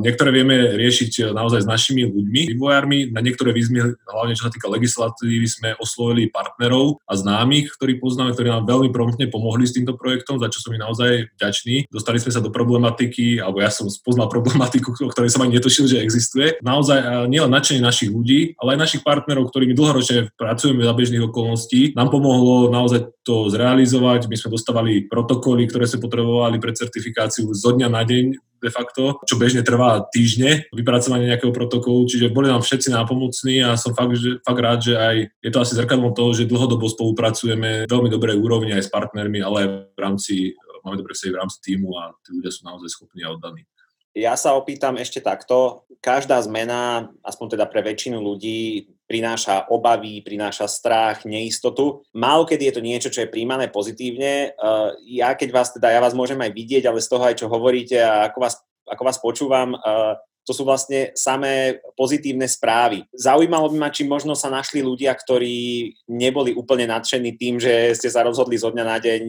niektoré 0.00 0.32
vieme 0.32 0.72
riešiť 0.72 1.12
e, 1.20 1.22
naozaj 1.36 1.66
s 1.66 1.68
našimi 1.68 2.08
ľuďmi, 2.08 2.56
vývojármi. 2.56 3.12
Na 3.12 3.20
niektoré 3.20 3.52
výzvy, 3.52 3.92
hlavne 4.08 4.32
čo 4.32 4.48
sa 4.48 4.52
týka 4.52 4.72
legislatívy, 4.72 5.44
sme 5.44 5.76
oslovili 5.76 6.32
partnerov 6.32 7.04
a 7.04 7.12
známych, 7.12 7.76
ktorí 7.76 8.00
poznáme, 8.00 8.32
ktorí 8.32 8.48
nám 8.48 8.64
veľmi 8.64 8.88
promptne 8.88 9.28
pomohli 9.28 9.68
s 9.68 9.76
týmto 9.76 10.00
projektom, 10.00 10.40
za 10.40 10.48
čo 10.48 10.64
som 10.64 10.72
im 10.72 10.80
naozaj 10.80 11.28
vďačný. 11.36 11.92
Dostali 11.92 12.16
sme 12.16 12.32
sa 12.32 12.40
do 12.40 12.48
problematiky, 12.48 13.36
alebo 13.36 13.60
ja 13.60 13.68
som 13.68 13.92
spoznal 13.92 14.32
problematiku, 14.32 14.96
o 14.96 15.12
ktorej 15.12 15.28
som 15.28 15.44
ani 15.44 15.60
netušil, 15.60 15.92
že 15.92 16.00
existuje. 16.00 16.56
Naozaj 16.64 17.28
nielen 17.28 17.52
nadšenie 17.52 17.84
našich 17.84 18.08
ľudí, 18.08 18.56
ale 18.56 18.80
aj 18.80 18.88
našich 18.88 19.02
partnerov, 19.04 19.52
ktorými 19.52 19.76
dlhoročne 19.76 20.32
pracujeme 20.40 20.88
za 20.88 20.96
bežných 20.96 21.28
okolností, 21.28 21.81
nám 21.98 22.14
pomohlo 22.14 22.70
naozaj 22.70 23.10
to 23.26 23.50
zrealizovať. 23.50 24.30
My 24.30 24.38
sme 24.38 24.54
dostávali 24.54 25.10
protokoly, 25.10 25.66
ktoré 25.66 25.90
sme 25.90 26.06
potrebovali 26.06 26.62
pre 26.62 26.70
certifikáciu 26.70 27.50
zo 27.50 27.74
dňa 27.74 27.88
na 27.90 28.06
deň 28.06 28.38
de 28.62 28.70
facto, 28.70 29.18
čo 29.26 29.34
bežne 29.34 29.66
trvá 29.66 30.06
týždne, 30.14 30.70
vypracovanie 30.70 31.26
nejakého 31.26 31.50
protokolu, 31.50 32.06
čiže 32.06 32.30
boli 32.30 32.46
nám 32.46 32.62
všetci 32.62 32.94
nápomocní 32.94 33.58
a 33.58 33.74
som 33.74 33.90
fakt, 33.90 34.14
že, 34.14 34.38
fakt 34.46 34.62
rád, 34.62 34.78
že 34.86 34.94
aj 34.94 35.16
je 35.42 35.50
to 35.50 35.58
asi 35.58 35.74
zrkadlom 35.74 36.14
toho, 36.14 36.30
že 36.30 36.46
dlhodobo 36.46 36.86
spolupracujeme 36.86 37.90
veľmi 37.90 38.08
dobrej 38.08 38.38
úrovni 38.38 38.70
aj 38.78 38.86
s 38.86 38.90
partnermi, 38.94 39.42
ale 39.42 39.56
aj 39.66 39.68
v 39.82 39.98
rámci, 39.98 40.34
máme 40.86 41.02
vzťahy 41.02 41.32
v 41.34 41.40
rámci 41.42 41.58
týmu 41.58 41.90
a 41.98 42.14
tí 42.22 42.38
ľudia 42.38 42.54
sú 42.54 42.62
naozaj 42.62 42.88
schopní 42.94 43.26
a 43.26 43.34
oddaní. 43.34 43.66
Ja 44.12 44.36
sa 44.36 44.54
opýtam 44.54 45.00
ešte 45.00 45.24
takto. 45.24 45.88
Každá 46.04 46.36
zmena, 46.44 47.10
aspoň 47.24 47.56
teda 47.56 47.64
pre 47.64 47.80
väčšinu 47.80 48.20
ľudí, 48.20 48.92
prináša 49.12 49.68
obavy, 49.68 50.24
prináša 50.24 50.64
strach, 50.64 51.28
neistotu. 51.28 52.00
Málo 52.16 52.48
kedy 52.48 52.72
je 52.72 52.74
to 52.80 52.80
niečo, 52.80 53.12
čo 53.12 53.28
je 53.28 53.28
príjmané 53.28 53.68
pozitívne. 53.68 54.56
Eh, 54.56 54.88
ja 55.20 55.36
keď 55.36 55.48
vás 55.52 55.68
teda, 55.76 55.92
ja 55.92 56.00
vás 56.00 56.16
môžem 56.16 56.40
aj 56.40 56.56
vidieť, 56.56 56.88
ale 56.88 57.04
z 57.04 57.12
toho 57.12 57.20
aj 57.28 57.36
čo 57.44 57.52
hovoríte 57.52 58.00
a 58.00 58.32
ako 58.32 58.38
vás, 58.40 58.56
ako 58.88 59.02
vás 59.04 59.18
počúvam, 59.20 59.76
eh, 59.76 60.16
to 60.42 60.56
sú 60.56 60.64
vlastne 60.64 61.12
samé 61.14 61.78
pozitívne 61.94 62.48
správy. 62.48 63.06
Zaujímalo 63.14 63.70
by 63.70 63.78
ma, 63.78 63.94
či 63.94 64.08
možno 64.08 64.34
sa 64.34 64.50
našli 64.50 64.82
ľudia, 64.82 65.14
ktorí 65.14 65.92
neboli 66.10 66.50
úplne 66.56 66.88
nadšení 66.88 67.38
tým, 67.38 67.62
že 67.62 67.94
ste 67.94 68.10
sa 68.10 68.26
rozhodli 68.26 68.58
zo 68.58 68.74
dňa 68.74 68.84
na 68.88 68.98
deň 68.98 69.24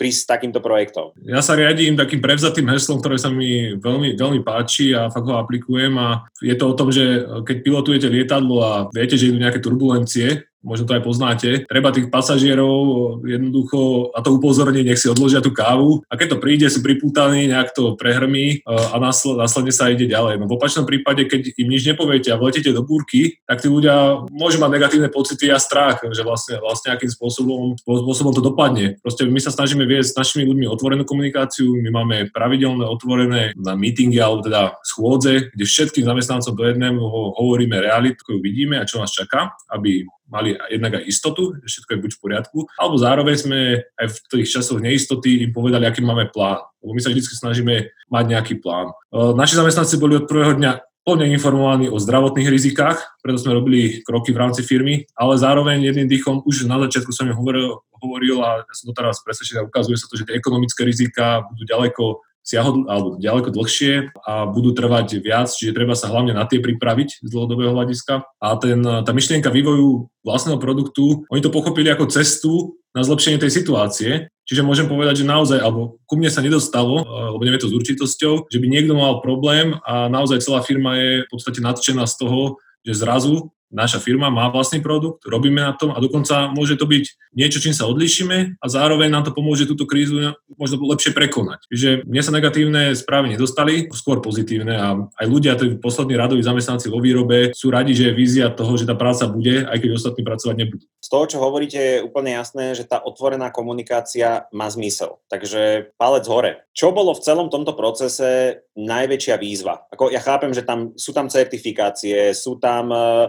prísť 0.00 0.20
s 0.24 0.30
takýmto 0.32 0.64
projektom? 0.64 1.12
Ja 1.28 1.44
sa 1.44 1.52
riadím 1.52 2.00
takým 2.00 2.24
prevzatým 2.24 2.72
heslom, 2.72 3.04
ktoré 3.04 3.20
sa 3.20 3.28
mi 3.28 3.76
veľmi, 3.76 4.16
veľmi 4.16 4.40
páči 4.40 4.96
a 4.96 5.12
fakt 5.12 5.28
ho 5.28 5.36
aplikujem 5.36 5.92
a 6.00 6.24
je 6.40 6.56
to 6.56 6.72
o 6.72 6.76
tom, 6.76 6.88
že 6.88 7.28
keď 7.44 7.56
pilotujete 7.60 8.08
lietadlo 8.08 8.56
a 8.64 8.72
viete, 8.88 9.20
že 9.20 9.28
idú 9.28 9.36
nejaké 9.36 9.60
turbulencie, 9.60 10.49
možno 10.60 10.84
to 10.88 10.96
aj 10.96 11.02
poznáte. 11.04 11.48
Treba 11.66 11.92
tých 11.92 12.12
pasažierov 12.12 13.20
jednoducho, 13.24 14.12
a 14.12 14.20
to 14.20 14.36
upozorniť, 14.36 14.84
nech 14.84 15.00
si 15.00 15.08
odložia 15.08 15.40
tú 15.40 15.52
kávu 15.52 16.04
a 16.06 16.14
keď 16.16 16.36
to 16.36 16.42
príde, 16.42 16.66
sú 16.68 16.84
pripútaní, 16.84 17.48
nejak 17.48 17.72
to 17.72 17.96
prehrmí 17.96 18.60
e, 18.60 18.68
a 18.68 18.96
následne 19.00 19.72
sa 19.72 19.88
ide 19.88 20.04
ďalej. 20.04 20.40
No 20.40 20.46
v 20.48 20.56
opačnom 20.56 20.84
prípade, 20.84 21.24
keď 21.24 21.56
im 21.56 21.68
nič 21.68 21.88
nepoviete 21.88 22.28
a 22.32 22.40
vletete 22.40 22.70
do 22.76 22.84
búrky, 22.84 23.40
tak 23.48 23.64
tí 23.64 23.68
ľudia 23.68 24.28
môžu 24.28 24.60
mať 24.60 24.70
negatívne 24.70 25.08
pocity 25.08 25.48
a 25.48 25.58
strach, 25.60 26.04
že 26.04 26.22
vlastne, 26.22 26.60
vlastne 26.60 26.92
akým 26.92 27.08
spôsobom, 27.08 27.80
spôsobom 27.80 28.32
to 28.36 28.44
dopadne. 28.44 29.00
Proste 29.00 29.24
my 29.24 29.40
sa 29.40 29.52
snažíme 29.52 29.84
viesť 29.88 30.14
s 30.14 30.18
našimi 30.18 30.44
ľuďmi 30.44 30.66
otvorenú 30.68 31.08
komunikáciu, 31.08 31.72
my 31.80 31.90
máme 31.90 32.16
pravidelné 32.30 32.84
otvorené 32.84 33.42
na 33.56 33.72
meetingy 33.74 34.20
alebo 34.20 34.44
teda 34.44 34.76
schôdze, 34.84 35.52
kde 35.52 35.64
všetkým 35.64 36.04
zamestnancom 36.04 36.52
do 36.52 36.64
jedného 36.68 37.00
hovoríme 37.40 37.80
realitu, 37.80 38.20
ktorú 38.22 38.38
vidíme 38.44 38.76
a 38.76 38.88
čo 38.88 39.00
nás 39.00 39.10
čaká, 39.10 39.54
aby 39.72 40.04
mali 40.30 40.54
jednak 40.70 41.02
aj 41.02 41.04
istotu, 41.04 41.58
že 41.60 41.66
všetko 41.66 41.90
je 41.90 42.02
buď 42.06 42.10
v 42.14 42.22
poriadku, 42.22 42.58
alebo 42.78 42.96
zároveň 42.96 43.34
sme 43.36 43.58
aj 43.98 44.06
v 44.06 44.16
tých 44.30 44.48
časoch 44.54 44.78
neistoty 44.78 45.42
im 45.44 45.52
povedali, 45.52 45.84
aký 45.84 46.00
máme 46.00 46.30
plán. 46.30 46.62
Lebo 46.80 46.96
my 46.96 47.00
sa 47.02 47.10
vždy 47.10 47.20
snažíme 47.26 47.92
mať 48.08 48.24
nejaký 48.30 48.54
plán. 48.62 48.94
E, 49.10 49.34
naši 49.36 49.58
zamestnanci 49.58 50.00
boli 50.00 50.16
od 50.16 50.30
prvého 50.30 50.56
dňa 50.56 50.72
plne 51.04 51.26
informovaní 51.32 51.88
o 51.88 51.98
zdravotných 51.98 52.48
rizikách, 52.52 53.00
preto 53.24 53.40
sme 53.40 53.56
robili 53.56 54.04
kroky 54.04 54.30
v 54.36 54.40
rámci 54.40 54.60
firmy, 54.62 55.08
ale 55.16 55.40
zároveň 55.40 55.80
jedným 55.80 56.06
dýchom 56.06 56.44
už 56.44 56.68
na 56.68 56.76
začiatku 56.86 57.10
som 57.10 57.26
hovoril, 57.32 57.80
hovoril 57.98 58.38
a 58.44 58.62
ja 58.62 58.74
som 58.76 58.92
to 58.92 58.94
teraz 58.94 59.18
presvedčený 59.24 59.64
a 59.64 59.68
ukazuje 59.68 59.96
sa 59.96 60.06
to, 60.06 60.20
že 60.20 60.28
tie 60.28 60.36
ekonomické 60.36 60.84
rizika 60.84 61.42
budú 61.48 61.64
ďaleko 61.64 62.02
siahod, 62.40 62.88
alebo 62.88 63.20
ďaleko 63.20 63.52
dlhšie 63.52 64.10
a 64.26 64.48
budú 64.48 64.72
trvať 64.72 65.20
viac, 65.20 65.52
čiže 65.52 65.76
treba 65.76 65.92
sa 65.94 66.08
hlavne 66.08 66.32
na 66.32 66.48
tie 66.48 66.58
pripraviť 66.58 67.22
z 67.22 67.28
dlhodobého 67.28 67.76
hľadiska. 67.76 68.26
A 68.40 68.46
ten, 68.56 68.80
tá 68.82 69.10
myšlienka 69.12 69.52
vývoju 69.52 70.08
vlastného 70.24 70.58
produktu, 70.58 71.24
oni 71.28 71.44
to 71.44 71.52
pochopili 71.52 71.92
ako 71.92 72.10
cestu 72.10 72.80
na 72.90 73.06
zlepšenie 73.06 73.38
tej 73.38 73.52
situácie. 73.54 74.10
Čiže 74.50 74.66
môžem 74.66 74.90
povedať, 74.90 75.22
že 75.22 75.30
naozaj, 75.30 75.62
alebo 75.62 76.02
ku 76.10 76.18
mne 76.18 76.26
sa 76.26 76.42
nedostalo, 76.42 77.06
lebo 77.06 77.42
neviem 77.46 77.62
to 77.62 77.70
s 77.70 77.76
určitosťou, 77.76 78.50
že 78.50 78.58
by 78.58 78.66
niekto 78.66 78.98
mal 78.98 79.22
problém 79.22 79.78
a 79.86 80.10
naozaj 80.10 80.42
celá 80.42 80.58
firma 80.66 80.98
je 80.98 81.22
v 81.22 81.30
podstate 81.30 81.62
nadšená 81.62 82.02
z 82.10 82.14
toho, 82.18 82.58
že 82.82 82.98
zrazu 82.98 83.54
naša 83.70 84.02
firma 84.02 84.28
má 84.28 84.50
vlastný 84.50 84.82
produkt, 84.82 85.24
robíme 85.24 85.62
na 85.62 85.72
tom 85.72 85.94
a 85.94 85.98
dokonca 86.02 86.50
môže 86.50 86.74
to 86.76 86.84
byť 86.84 87.34
niečo, 87.34 87.62
čím 87.62 87.72
sa 87.72 87.86
odlišíme 87.86 88.58
a 88.58 88.66
zároveň 88.66 89.08
nám 89.08 89.24
to 89.26 89.32
pomôže 89.32 89.64
túto 89.70 89.86
krízu 89.86 90.34
možno 90.58 90.82
lepšie 90.90 91.14
prekonať. 91.14 91.70
Čiže 91.70 91.88
mne 92.04 92.22
sa 92.22 92.34
negatívne 92.34 92.82
správy 92.92 93.32
nedostali, 93.34 93.86
skôr 93.94 94.18
pozitívne 94.18 94.74
a 94.74 94.88
aj 95.16 95.26
ľudia, 95.26 95.54
tí 95.56 95.78
poslední 95.78 96.18
radoví 96.18 96.42
zamestnanci 96.42 96.90
vo 96.90 96.98
výrobe 96.98 97.54
sú 97.54 97.70
radi, 97.70 97.94
že 97.94 98.10
je 98.10 98.18
vízia 98.18 98.50
toho, 98.50 98.74
že 98.74 98.84
tá 98.84 98.98
práca 98.98 99.30
bude, 99.30 99.64
aj 99.64 99.78
keď 99.78 99.90
ostatní 99.94 100.22
pracovať 100.26 100.56
nebudú. 100.58 100.84
Z 101.00 101.08
toho, 101.08 101.24
čo 101.30 101.38
hovoríte, 101.40 101.78
je 101.78 102.04
úplne 102.04 102.34
jasné, 102.36 102.74
že 102.74 102.84
tá 102.84 103.00
otvorená 103.00 103.48
komunikácia 103.54 104.50
má 104.50 104.66
zmysel. 104.68 105.22
Takže 105.30 105.94
palec 105.96 106.26
hore. 106.26 106.66
Čo 106.74 106.90
bolo 106.90 107.16
v 107.16 107.24
celom 107.24 107.48
tomto 107.48 107.72
procese 107.72 108.62
najväčšia 108.76 109.36
výzva? 109.40 109.86
Ako 109.90 110.12
ja 110.12 110.20
chápem, 110.20 110.52
že 110.52 110.66
tam 110.66 110.92
sú 110.96 111.12
tam 111.12 111.28
certifikácie, 111.32 112.32
sú 112.32 112.60
tam 112.60 112.92
uh, 112.92 113.28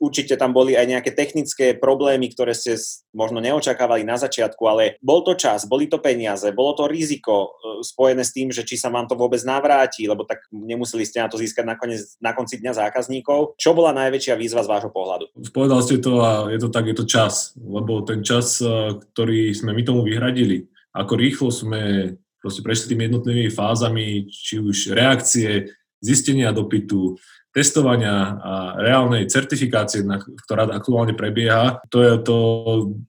určite 0.00 0.34
tam 0.36 0.52
boli 0.52 0.74
aj 0.74 0.86
nejaké 0.86 1.10
technické 1.12 1.72
problémy, 1.76 2.32
ktoré 2.32 2.52
ste 2.52 2.78
možno 3.12 3.40
neočakávali 3.40 4.04
na 4.04 4.20
začiatku, 4.20 4.62
ale 4.68 5.00
bol 5.00 5.24
to 5.24 5.36
čas, 5.36 5.64
boli 5.64 5.88
to 5.88 6.00
peniaze, 6.02 6.46
bolo 6.52 6.76
to 6.76 6.84
riziko 6.90 7.34
e, 7.34 7.48
spojené 7.82 8.22
s 8.22 8.34
tým, 8.34 8.52
že 8.52 8.66
či 8.66 8.76
sa 8.76 8.92
vám 8.92 9.08
to 9.08 9.16
vôbec 9.16 9.40
navráti, 9.42 10.04
lebo 10.04 10.26
tak 10.28 10.44
nemuseli 10.52 11.04
ste 11.04 11.24
na 11.24 11.28
to 11.28 11.40
získať 11.40 11.64
nakoniec, 11.64 12.02
na 12.20 12.36
konci 12.36 12.60
dňa 12.60 12.72
zákazníkov. 12.86 13.56
Čo 13.56 13.72
bola 13.72 13.96
najväčšia 13.96 14.34
výzva 14.36 14.62
z 14.64 14.70
vášho 14.70 14.90
pohľadu? 14.92 15.32
Povedal 15.50 15.80
ste 15.80 16.02
to 16.02 16.20
a 16.20 16.52
je 16.52 16.60
to 16.60 16.68
tak, 16.68 16.86
je 16.86 16.96
to 16.96 17.06
čas, 17.08 17.56
lebo 17.56 18.04
ten 18.04 18.20
čas, 18.20 18.60
e, 18.60 18.96
ktorý 19.14 19.52
sme 19.56 19.72
my 19.72 19.82
tomu 19.82 20.04
vyhradili, 20.04 20.68
ako 20.96 21.12
rýchlo 21.16 21.48
sme 21.52 22.14
proste 22.40 22.62
prešli 22.62 22.94
tými 22.94 23.10
jednotlivými 23.10 23.50
fázami, 23.50 24.30
či 24.30 24.62
už 24.62 24.94
reakcie, 24.94 25.74
zistenia 25.98 26.54
dopytu, 26.54 27.18
testovania 27.56 28.36
a 28.36 28.52
reálnej 28.76 29.24
certifikácie, 29.32 30.04
ktorá 30.44 30.68
aktuálne 30.68 31.16
prebieha, 31.16 31.80
to 31.88 32.04
je 32.04 32.12
to 32.20 32.36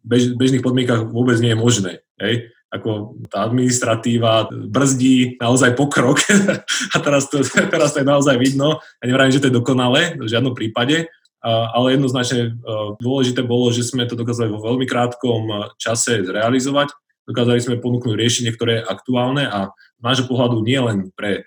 v 0.08 0.40
bežných 0.40 0.64
podmienkach 0.64 1.12
vôbec 1.12 1.36
nie 1.44 1.52
je 1.52 1.60
možné. 1.60 1.92
Hej? 2.16 2.48
Ako 2.72 3.20
tá 3.28 3.44
administratíva 3.44 4.48
brzdí 4.48 5.36
naozaj 5.44 5.76
pokrok 5.76 6.24
a 6.96 6.98
teraz 7.04 7.28
to, 7.28 7.44
teraz 7.74 7.92
to 7.92 8.00
je 8.00 8.08
naozaj 8.08 8.40
vidno. 8.40 8.80
Ja 9.04 9.12
nevrajím, 9.12 9.36
že 9.36 9.44
to 9.44 9.50
je 9.52 9.60
dokonalé, 9.60 10.16
v 10.16 10.32
žiadnom 10.32 10.56
prípade, 10.56 11.12
ale 11.52 12.00
jednoznačne 12.00 12.56
dôležité 13.04 13.44
bolo, 13.44 13.76
že 13.76 13.84
sme 13.84 14.08
to 14.08 14.16
dokázali 14.16 14.48
vo 14.48 14.64
veľmi 14.64 14.88
krátkom 14.88 15.76
čase 15.76 16.24
zrealizovať. 16.24 16.96
Dokázali 17.28 17.60
sme 17.60 17.84
ponúknuť 17.84 18.16
riešenie, 18.16 18.56
ktoré 18.56 18.80
je 18.80 18.88
aktuálne 18.88 19.44
a 19.44 19.76
z 19.76 20.02
nášho 20.02 20.26
pohľadu 20.32 20.64
nie 20.64 20.80
len 20.80 21.12
pre 21.12 21.44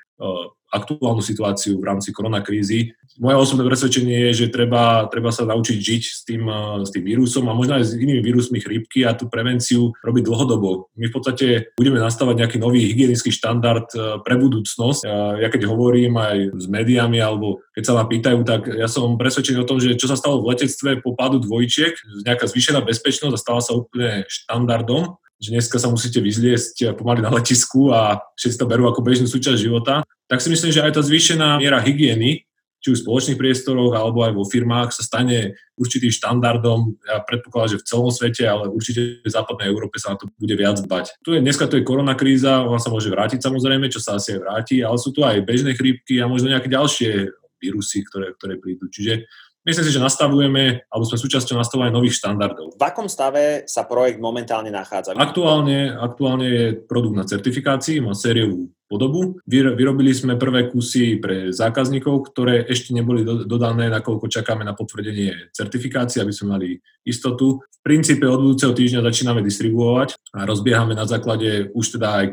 aktuálnu 0.70 1.20
situáciu 1.20 1.82
v 1.82 1.86
rámci 1.86 2.14
koronakrízy. 2.14 2.94
Moje 3.18 3.36
osobné 3.36 3.66
presvedčenie 3.66 4.30
je, 4.30 4.46
že 4.46 4.54
treba, 4.54 5.04
treba 5.10 5.34
sa 5.34 5.42
naučiť 5.42 5.76
žiť 5.76 6.02
s 6.02 6.20
tým, 6.22 6.46
eh, 6.46 6.86
s 6.86 6.90
tým 6.94 7.04
vírusom 7.04 7.44
a 7.50 7.58
možno 7.58 7.76
aj 7.76 7.84
s 7.90 7.98
inými 7.98 8.22
vírusmi 8.22 8.62
chrípky 8.62 9.02
a 9.02 9.18
tú 9.18 9.26
prevenciu 9.26 9.92
robiť 10.00 10.22
dlhodobo. 10.24 10.88
My 10.94 11.10
v 11.10 11.14
podstate 11.14 11.46
budeme 11.74 11.98
nastavať 11.98 12.38
nejaký 12.38 12.56
nový 12.62 12.86
hygienický 12.86 13.34
štandard 13.34 13.90
eh, 13.92 14.22
pre 14.22 14.38
budúcnosť. 14.38 15.02
Ja 15.42 15.48
keď 15.50 15.66
hovorím 15.66 16.16
aj 16.16 16.54
s 16.54 16.66
médiami 16.70 17.18
alebo 17.18 17.60
keď 17.74 17.82
sa 17.82 17.96
ma 17.98 18.04
pýtajú, 18.06 18.38
tak 18.46 18.70
ja 18.70 18.86
som 18.86 19.18
presvedčený 19.18 19.64
o 19.64 19.68
tom, 19.68 19.82
že 19.82 19.98
čo 19.98 20.06
sa 20.06 20.16
stalo 20.16 20.40
v 20.40 20.54
letectve 20.54 21.02
po 21.02 21.18
pádu 21.18 21.42
dvojčiek, 21.42 21.96
nejaká 22.24 22.46
zvýšená 22.46 22.84
bezpečnosť 22.84 23.34
a 23.34 23.42
stala 23.42 23.60
sa 23.60 23.74
úplne 23.74 24.24
štandardom 24.30 25.20
že 25.40 25.56
dneska 25.56 25.80
sa 25.80 25.88
musíte 25.88 26.20
vyzliesť 26.20 26.94
pomaly 27.00 27.24
na 27.24 27.32
letisku 27.32 27.88
a 27.90 28.20
všetci 28.36 28.60
to 28.60 28.68
berú 28.68 28.92
ako 28.92 29.00
bežnú 29.00 29.24
súčasť 29.24 29.56
života, 29.56 30.04
tak 30.28 30.44
si 30.44 30.52
myslím, 30.52 30.70
že 30.70 30.84
aj 30.84 31.00
tá 31.00 31.02
zvýšená 31.02 31.58
miera 31.58 31.80
hygieny, 31.80 32.44
či 32.80 32.96
už 32.96 33.04
v 33.04 33.04
spoločných 33.04 33.40
priestoroch 33.40 33.92
alebo 33.92 34.24
aj 34.24 34.32
vo 34.32 34.44
firmách 34.44 34.96
sa 34.96 35.04
stane 35.04 35.52
určitým 35.76 36.08
štandardom. 36.08 36.96
Ja 37.04 37.20
predpokladám, 37.20 37.76
že 37.76 37.80
v 37.80 37.88
celom 37.88 38.08
svete, 38.08 38.44
ale 38.48 38.72
určite 38.72 39.20
v 39.20 39.28
západnej 39.28 39.68
Európe 39.68 40.00
sa 40.00 40.16
na 40.16 40.16
to 40.16 40.32
bude 40.40 40.56
viac 40.56 40.80
dbať. 40.80 41.20
Tu 41.20 41.36
je, 41.36 41.44
dneska 41.44 41.68
to 41.68 41.76
je 41.76 41.84
koronakríza, 41.84 42.64
ona 42.64 42.80
sa 42.80 42.88
môže 42.88 43.12
vrátiť 43.12 43.44
samozrejme, 43.44 43.92
čo 43.92 44.00
sa 44.00 44.16
asi 44.16 44.36
aj 44.36 44.40
vráti, 44.40 44.80
ale 44.80 44.96
sú 44.96 45.12
tu 45.12 45.20
aj 45.20 45.44
bežné 45.44 45.76
chrípky 45.76 46.24
a 46.24 46.28
možno 46.28 46.48
nejaké 46.48 46.72
ďalšie 46.72 47.36
vírusy, 47.60 48.00
ktoré, 48.08 48.32
ktoré 48.40 48.56
prídu. 48.56 48.88
Čiže 48.88 49.28
Myslím 49.60 49.84
si, 49.84 49.92
že 49.92 50.00
nastavujeme, 50.00 50.88
alebo 50.88 51.04
sme 51.04 51.20
súčasťou 51.20 51.60
nastavovania 51.60 51.92
nových 51.92 52.16
štandardov. 52.16 52.80
V 52.80 52.82
akom 52.82 53.12
stave 53.12 53.68
sa 53.68 53.84
projekt 53.84 54.16
momentálne 54.16 54.72
nachádza? 54.72 55.12
Aktuálne, 55.12 55.92
aktuálne 56.00 56.46
je 56.48 56.64
produkt 56.80 57.16
na 57.20 57.28
certifikácii, 57.28 58.00
má 58.00 58.16
sériovú 58.16 58.72
podobu. 58.90 59.38
Vyrobili 59.46 60.10
sme 60.10 60.34
prvé 60.34 60.66
kusy 60.66 61.22
pre 61.22 61.54
zákazníkov, 61.54 62.34
ktoré 62.34 62.66
ešte 62.66 62.90
neboli 62.90 63.22
dodané, 63.22 63.86
nakoľko 63.86 64.26
čakáme 64.26 64.66
na 64.66 64.74
potvrdenie 64.74 65.54
certifikácie, 65.54 66.18
aby 66.18 66.34
sme 66.34 66.58
mali 66.58 66.68
istotu. 67.06 67.62
V 67.62 67.78
princípe 67.80 68.28
od 68.28 68.42
budúceho 68.44 68.76
týždňa 68.76 69.06
začíname 69.06 69.40
distribuovať 69.40 70.12
a 70.36 70.44
rozbiehame 70.44 70.92
na 70.92 71.08
základe 71.08 71.72
už 71.72 71.96
teda 71.96 72.08
aj 72.12 72.26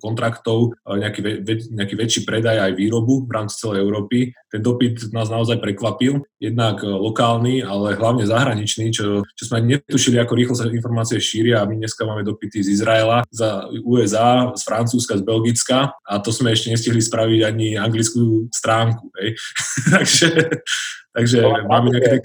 kontraktov 0.00 0.78
nejaký, 0.86 1.44
nejaký 1.76 1.94
väčší 1.98 2.20
predaj 2.24 2.56
aj 2.56 2.72
výrobu 2.72 3.28
v 3.28 3.34
rámci 3.34 3.60
celej 3.60 3.84
Európy. 3.84 4.32
Ten 4.48 4.64
dopyt 4.64 5.12
nás 5.12 5.28
naozaj 5.28 5.60
prekvapil, 5.60 6.24
jednak 6.40 6.80
lokálny, 6.80 7.60
ale 7.60 8.00
hlavne 8.00 8.24
zahraničný, 8.24 8.88
čo, 8.88 9.28
čo 9.36 9.42
sme 9.44 9.60
ani 9.60 9.68
netušili, 9.76 10.16
ako 10.16 10.32
rýchlo 10.32 10.54
sa 10.56 10.72
informácie 10.72 11.20
šíria 11.20 11.60
a 11.60 11.68
my 11.68 11.76
dneska 11.76 12.08
máme 12.08 12.24
dopyty 12.24 12.64
z 12.64 12.80
Izraela, 12.80 13.28
z 13.28 13.44
USA, 13.84 14.56
z 14.56 14.62
Francúzska, 14.64 15.20
z 15.20 15.22
Belgicka 15.26 15.87
a 15.94 16.12
to 16.18 16.30
sme 16.34 16.52
ešte 16.52 16.72
nestihli 16.72 17.00
spraviť 17.00 17.40
ani 17.46 17.76
anglickú 17.78 18.48
stránku. 18.52 19.08
Hej. 19.20 19.38
takže 19.94 20.28
takže 21.16 21.38
máme 21.66 21.90
nejaké 21.90 22.20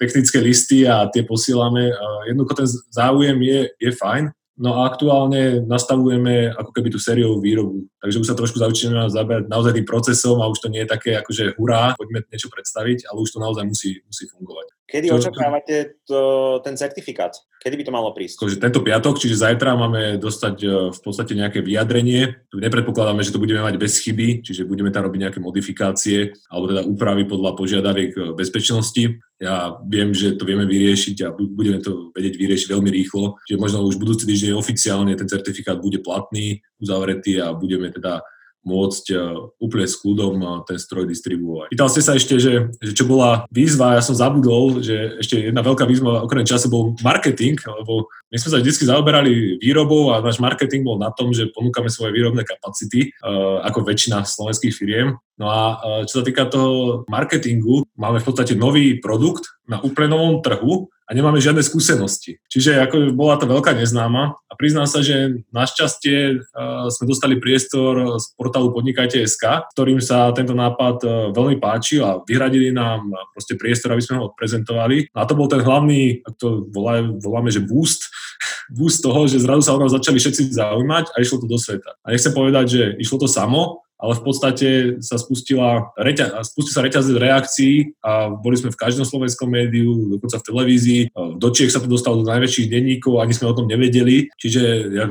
technické 0.00 0.38
listy 0.40 0.88
a 0.88 1.04
tie 1.12 1.26
posielame. 1.26 1.92
Jednoducho 2.24 2.64
ten 2.64 2.68
záujem 2.88 3.36
je, 3.42 3.60
je 3.76 3.90
fajn, 3.92 4.32
No 4.60 4.76
a 4.76 4.92
aktuálne 4.92 5.64
nastavujeme 5.64 6.52
ako 6.52 6.76
keby 6.76 6.92
tú 6.92 7.00
sériovú 7.00 7.40
výrobu. 7.40 7.88
Takže 7.96 8.20
už 8.20 8.28
sa 8.28 8.36
trošku 8.36 8.60
začíname 8.60 9.08
zaberať 9.08 9.48
naozaj 9.48 9.72
tým 9.72 9.88
procesom 9.88 10.36
a 10.44 10.52
už 10.52 10.60
to 10.60 10.68
nie 10.68 10.84
je 10.84 10.92
také 10.92 11.16
akože 11.16 11.56
hurá, 11.56 11.96
poďme 11.96 12.28
niečo 12.28 12.52
predstaviť, 12.52 13.08
ale 13.08 13.24
už 13.24 13.32
to 13.32 13.40
naozaj 13.40 13.64
musí, 13.64 14.04
musí 14.04 14.28
fungovať. 14.28 14.68
Kedy 14.90 15.06
to, 15.06 15.14
očakávate 15.22 16.02
to, 16.02 16.20
ten 16.66 16.74
certifikát? 16.74 17.30
Kedy 17.62 17.78
by 17.78 17.84
to 17.86 17.92
malo 17.94 18.10
prísť? 18.10 18.42
Takže 18.42 18.58
tento 18.58 18.80
piatok, 18.82 19.22
čiže 19.22 19.38
zajtra 19.38 19.78
máme 19.78 20.18
dostať 20.18 20.56
e, 20.58 20.68
v 20.90 21.00
podstate 21.00 21.38
nejaké 21.38 21.62
vyjadrenie. 21.62 22.42
Nepredpokladáme, 22.50 23.22
že 23.22 23.30
to 23.30 23.38
budeme 23.38 23.62
mať 23.62 23.78
bez 23.78 24.02
chyby, 24.02 24.42
čiže 24.42 24.66
budeme 24.66 24.90
tam 24.90 25.06
robiť 25.06 25.20
nejaké 25.30 25.38
modifikácie 25.38 26.34
alebo 26.50 26.74
teda 26.74 26.82
úpravy 26.82 27.22
podľa 27.30 27.54
požiadaviek 27.54 28.10
e, 28.16 28.20
bezpečnosti. 28.34 29.22
Ja 29.38 29.78
viem, 29.86 30.10
že 30.10 30.34
to 30.34 30.42
vieme 30.42 30.66
vyriešiť 30.66 31.16
a 31.22 31.28
budeme 31.38 31.78
to 31.78 32.10
vedieť 32.10 32.34
vyriešiť 32.34 32.68
veľmi 32.74 32.90
rýchlo. 32.90 33.38
Čiže 33.46 33.62
možno 33.62 33.86
už 33.86 34.00
budúci 34.00 34.26
týždeň 34.26 34.58
oficiálne 34.58 35.14
ten 35.14 35.30
certifikát 35.30 35.78
bude 35.78 36.02
platný, 36.02 36.66
uzavretý 36.82 37.38
a 37.38 37.54
budeme 37.54 37.94
teda 37.94 38.26
môcť 38.60 39.04
e, 39.12 39.16
úplne 39.56 39.86
s 39.88 39.96
kľudom 39.96 40.36
e, 40.36 40.46
ten 40.68 40.76
stroj 40.76 41.08
distribuovať. 41.08 41.72
Pýtal 41.72 41.88
ste 41.88 42.02
sa 42.04 42.12
ešte, 42.16 42.36
že, 42.36 42.68
že 42.76 42.92
čo 42.92 43.08
bola 43.08 43.48
výzva, 43.48 43.96
ja 43.96 44.02
som 44.04 44.12
zabudol, 44.12 44.84
že 44.84 45.20
ešte 45.20 45.48
jedna 45.48 45.64
veľká 45.64 45.88
výzva 45.88 46.20
okrem 46.24 46.44
času 46.44 46.68
bol 46.68 46.92
marketing, 47.00 47.56
lebo 47.64 48.08
my 48.28 48.36
sme 48.36 48.50
sa 48.52 48.58
vždy 48.60 48.84
zaoberali 48.84 49.32
výrobou 49.58 50.12
a 50.12 50.20
náš 50.20 50.38
marketing 50.38 50.84
bol 50.84 51.00
na 51.00 51.08
tom, 51.10 51.32
že 51.32 51.48
ponúkame 51.50 51.88
svoje 51.88 52.12
výrobné 52.12 52.44
kapacity, 52.44 53.08
e, 53.08 53.30
ako 53.64 53.84
väčšina 53.88 54.28
slovenských 54.28 54.76
firiem. 54.76 55.16
No 55.40 55.48
a 55.48 55.80
čo 56.04 56.20
sa 56.20 56.24
týka 56.26 56.44
toho 56.52 57.08
marketingu, 57.08 57.88
máme 57.96 58.20
v 58.20 58.26
podstate 58.28 58.52
nový 58.52 59.00
produkt 59.00 59.48
na 59.64 59.80
úplne 59.80 60.12
novom 60.12 60.44
trhu, 60.44 60.92
a 61.10 61.14
nemáme 61.18 61.42
žiadne 61.42 61.58
skúsenosti. 61.66 62.38
Čiže 62.46 62.78
ako 62.86 63.10
bola 63.18 63.34
to 63.34 63.50
veľká 63.50 63.74
neznáma 63.74 64.38
a 64.38 64.52
priznám 64.54 64.86
sa, 64.86 65.02
že 65.02 65.42
našťastie 65.50 66.38
uh, 66.38 66.86
sme 66.86 67.10
dostali 67.10 67.42
priestor 67.42 68.22
z 68.22 68.30
portálu 68.38 68.70
Podnikajte.sk, 68.70 69.74
ktorým 69.74 69.98
sa 69.98 70.30
tento 70.30 70.54
nápad 70.54 70.96
uh, 71.02 71.10
veľmi 71.34 71.58
páčil 71.58 72.06
a 72.06 72.22
vyhradili 72.22 72.70
nám 72.70 73.10
proste 73.34 73.58
priestor, 73.58 73.90
aby 73.90 74.06
sme 74.06 74.22
ho 74.22 74.30
odprezentovali. 74.30 75.10
A 75.10 75.26
to 75.26 75.34
bol 75.34 75.50
ten 75.50 75.66
hlavný, 75.66 76.22
to 76.38 76.70
voláme, 76.70 77.18
voláme 77.18 77.50
že 77.50 77.58
boost, 77.58 78.06
boost 78.78 79.02
toho, 79.02 79.26
že 79.26 79.42
zrazu 79.42 79.66
sa 79.66 79.74
o 79.74 79.82
nás 79.82 79.90
začali 79.90 80.22
všetci 80.22 80.54
zaujímať 80.54 81.10
a 81.10 81.16
išlo 81.18 81.42
to 81.42 81.50
do 81.50 81.58
sveta. 81.58 81.98
A 82.06 82.14
nechcem 82.14 82.30
povedať, 82.30 82.64
že 82.70 82.82
išlo 83.02 83.18
to 83.18 83.26
samo, 83.26 83.82
ale 84.00 84.16
v 84.16 84.22
podstate 84.24 84.68
sa 85.04 85.20
spustila 85.20 85.92
reťa, 86.00 86.40
spustil 86.40 86.72
sa 86.72 86.80
reťazec 86.80 87.16
reakcií 87.20 87.74
a 88.00 88.32
boli 88.32 88.56
sme 88.56 88.72
v 88.72 88.80
každom 88.80 89.04
slovenskom 89.04 89.52
médiu, 89.52 90.08
dokonca 90.16 90.40
v 90.40 90.46
televízii. 90.48 91.02
Do 91.36 91.48
Čiech 91.52 91.68
sa 91.68 91.84
to 91.84 91.92
dostalo 91.92 92.24
do 92.24 92.26
najväčších 92.32 92.72
denníkov, 92.72 93.20
ani 93.20 93.36
sme 93.36 93.52
o 93.52 93.56
tom 93.56 93.68
nevedeli. 93.68 94.32
Čiže 94.40 94.62
ja 94.96 95.04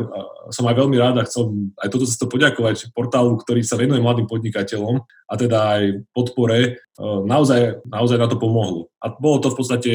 som 0.50 0.66
aj 0.66 0.76
veľmi 0.76 0.98
rád 0.98 1.22
a 1.22 1.28
chcem 1.30 1.70
aj 1.78 1.90
toto 1.94 2.10
sa 2.10 2.18
to 2.18 2.28
poďakovať 2.28 2.90
portálu, 2.98 3.38
ktorý 3.38 3.62
sa 3.62 3.78
venuje 3.78 4.02
mladým 4.02 4.26
podnikateľom 4.26 5.06
a 5.06 5.34
teda 5.38 5.58
aj 5.78 5.84
podpore, 6.10 6.82
naozaj, 7.00 7.82
naozaj 7.88 8.18
na 8.20 8.28
to 8.28 8.36
pomohlo. 8.36 8.92
A 9.00 9.10
bolo 9.10 9.40
to 9.40 9.50
v 9.50 9.58
podstate 9.58 9.92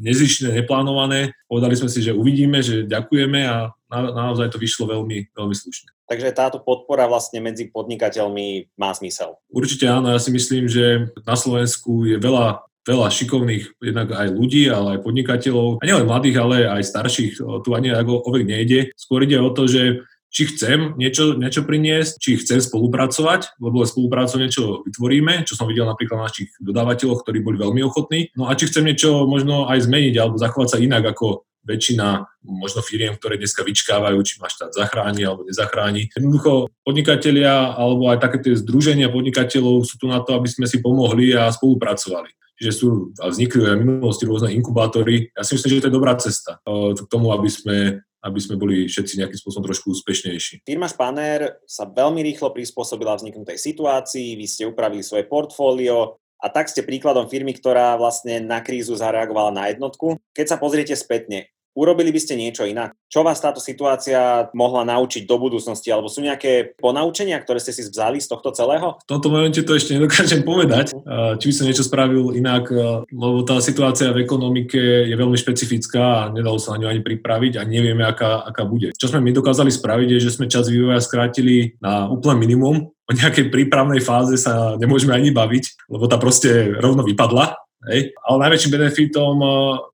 nezišné, 0.00 0.52
neplánované. 0.52 1.36
Povedali 1.48 1.76
sme 1.76 1.92
si, 1.92 2.00
že 2.00 2.16
uvidíme, 2.16 2.64
že 2.64 2.88
ďakujeme 2.88 3.40
a 3.44 3.76
na, 3.92 3.98
naozaj 4.12 4.52
to 4.52 4.58
vyšlo 4.58 4.88
veľmi, 4.90 5.32
veľmi 5.36 5.54
slušne. 5.54 5.92
Takže 6.06 6.32
táto 6.32 6.58
podpora 6.62 7.10
vlastne 7.10 7.42
medzi 7.42 7.68
podnikateľmi 7.68 8.78
má 8.78 8.94
zmysel. 8.94 9.36
Určite 9.50 9.90
áno, 9.90 10.10
ja 10.14 10.20
si 10.22 10.30
myslím, 10.30 10.70
že 10.70 11.10
na 11.26 11.36
Slovensku 11.36 12.06
je 12.08 12.16
veľa 12.16 12.66
veľa 12.86 13.10
šikovných 13.10 13.82
jednak 13.82 14.14
aj 14.14 14.30
ľudí, 14.30 14.70
ale 14.70 14.94
aj 14.94 15.02
podnikateľov, 15.02 15.82
a 15.82 15.84
nielen 15.84 16.06
mladých, 16.06 16.38
ale 16.38 16.70
aj 16.70 16.86
starších, 16.86 17.42
tu 17.42 17.74
ani 17.74 17.90
ako 17.90 18.30
ovek 18.30 18.46
nejde. 18.46 18.94
Skôr 18.94 19.26
ide 19.26 19.42
o 19.42 19.50
to, 19.50 19.66
že 19.66 20.06
či 20.36 20.52
chcem 20.52 20.92
niečo, 21.00 21.32
niečo 21.40 21.64
priniesť, 21.64 22.20
či 22.20 22.36
chcem 22.36 22.60
spolupracovať, 22.60 23.56
lebo 23.56 23.88
spoluprácou 23.88 24.36
niečo 24.36 24.84
vytvoríme, 24.84 25.48
čo 25.48 25.56
som 25.56 25.64
videl 25.64 25.88
napríklad 25.88 26.20
na 26.20 26.28
našich 26.28 26.52
dodávateľoch, 26.60 27.24
ktorí 27.24 27.40
boli 27.40 27.56
veľmi 27.56 27.80
ochotní. 27.80 28.28
No 28.36 28.44
a 28.44 28.52
či 28.52 28.68
chcem 28.68 28.84
niečo 28.84 29.24
možno 29.24 29.64
aj 29.64 29.88
zmeniť 29.88 30.14
alebo 30.20 30.36
zachovať 30.36 30.76
sa 30.76 30.82
inak 30.84 31.16
ako 31.16 31.48
väčšina 31.64 32.28
možno 32.44 32.84
firiem, 32.84 33.16
ktoré 33.16 33.40
dneska 33.40 33.64
vyčkávajú, 33.64 34.20
či 34.22 34.38
máš 34.38 34.60
štát 34.60 34.76
zachráni 34.76 35.24
alebo 35.24 35.48
nezachráni. 35.48 36.12
Jednoducho 36.12 36.68
podnikatelia 36.84 37.72
alebo 37.72 38.12
aj 38.12 38.20
také 38.20 38.38
tie 38.44 38.54
združenia 38.60 39.08
podnikateľov 39.08 39.88
sú 39.88 39.96
tu 39.96 40.06
na 40.06 40.20
to, 40.20 40.36
aby 40.36 40.52
sme 40.52 40.68
si 40.68 40.84
pomohli 40.84 41.32
a 41.32 41.48
spolupracovali. 41.48 42.28
Čiže 42.60 42.72
sú 42.72 42.88
a 43.18 43.28
vznikli 43.32 43.66
aj 43.66 43.76
v 43.76 43.82
minulosti 43.82 44.24
rôzne 44.28 44.52
inkubátory. 44.52 45.32
Ja 45.32 45.42
si 45.44 45.56
myslím, 45.56 45.76
že 45.76 45.82
to 45.84 45.88
je 45.90 45.98
dobrá 45.98 46.12
cesta 46.20 46.60
k 46.64 47.08
tomu, 47.08 47.32
aby 47.32 47.48
sme 47.50 48.06
aby 48.26 48.40
sme 48.42 48.58
boli 48.58 48.90
všetci 48.90 49.22
nejakým 49.22 49.38
spôsobom 49.38 49.70
trošku 49.70 49.94
úspešnejší. 49.94 50.66
Firma 50.66 50.90
Spanner 50.90 51.62
sa 51.70 51.86
veľmi 51.86 52.26
rýchlo 52.26 52.50
prispôsobila 52.50 53.14
vzniknutej 53.14 53.54
situácii, 53.54 54.34
vy 54.34 54.46
ste 54.50 54.66
upravili 54.66 55.06
svoje 55.06 55.30
portfólio, 55.30 56.18
a 56.36 56.52
tak 56.52 56.68
ste 56.68 56.84
príkladom 56.84 57.32
firmy, 57.32 57.56
ktorá 57.56 57.96
vlastne 57.96 58.44
na 58.44 58.60
krízu 58.60 58.92
zareagovala 58.92 59.56
na 59.56 59.64
jednotku. 59.72 60.20
Keď 60.36 60.46
sa 60.52 60.60
pozriete 60.60 60.92
spätne, 60.92 61.48
Urobili 61.76 62.08
by 62.08 62.20
ste 62.24 62.40
niečo 62.40 62.64
inak? 62.64 62.96
Čo 63.04 63.20
vás 63.20 63.36
táto 63.36 63.60
situácia 63.60 64.48
mohla 64.56 64.80
naučiť 64.88 65.28
do 65.28 65.36
budúcnosti? 65.36 65.92
Alebo 65.92 66.08
sú 66.08 66.24
nejaké 66.24 66.72
ponaučenia, 66.80 67.36
ktoré 67.36 67.60
ste 67.60 67.76
si 67.76 67.84
vzali 67.84 68.16
z 68.16 68.32
tohto 68.32 68.48
celého? 68.56 68.96
V 69.04 69.10
tomto 69.12 69.28
momente 69.28 69.60
to 69.60 69.76
ešte 69.76 69.92
nedokážem 69.92 70.40
povedať, 70.40 70.96
či 71.36 71.44
by 71.44 71.52
som 71.52 71.68
niečo 71.68 71.84
spravil 71.84 72.32
inak, 72.32 72.72
lebo 73.12 73.44
tá 73.44 73.60
situácia 73.60 74.08
v 74.08 74.24
ekonomike 74.24 74.80
je 75.04 75.12
veľmi 75.12 75.36
špecifická 75.36 76.04
a 76.24 76.28
nedalo 76.32 76.56
sa 76.56 76.72
na 76.74 76.80
ňu 76.80 76.96
ani 76.96 77.02
pripraviť 77.04 77.60
a 77.60 77.68
nevieme, 77.68 78.08
aká, 78.08 78.48
aká 78.48 78.64
bude. 78.64 78.96
Čo 78.96 79.12
sme 79.12 79.20
my 79.20 79.36
dokázali 79.36 79.68
spraviť, 79.68 80.16
je, 80.16 80.24
že 80.24 80.32
sme 80.32 80.48
čas 80.48 80.72
vývoja 80.72 81.04
skrátili 81.04 81.76
na 81.84 82.08
úplne 82.08 82.40
minimum, 82.40 82.88
o 82.88 83.12
nejakej 83.14 83.54
prípravnej 83.54 84.02
fáze 84.02 84.34
sa 84.40 84.74
nemôžeme 84.80 85.14
ani 85.14 85.30
baviť, 85.30 85.86
lebo 85.92 86.08
tá 86.10 86.18
proste 86.18 86.74
rovno 86.80 87.06
vypadla 87.06 87.54
Hej? 87.84 88.16
Ale 88.24 88.36
najväčším 88.48 88.72
benefitom 88.72 89.36
eh, 89.38 89.50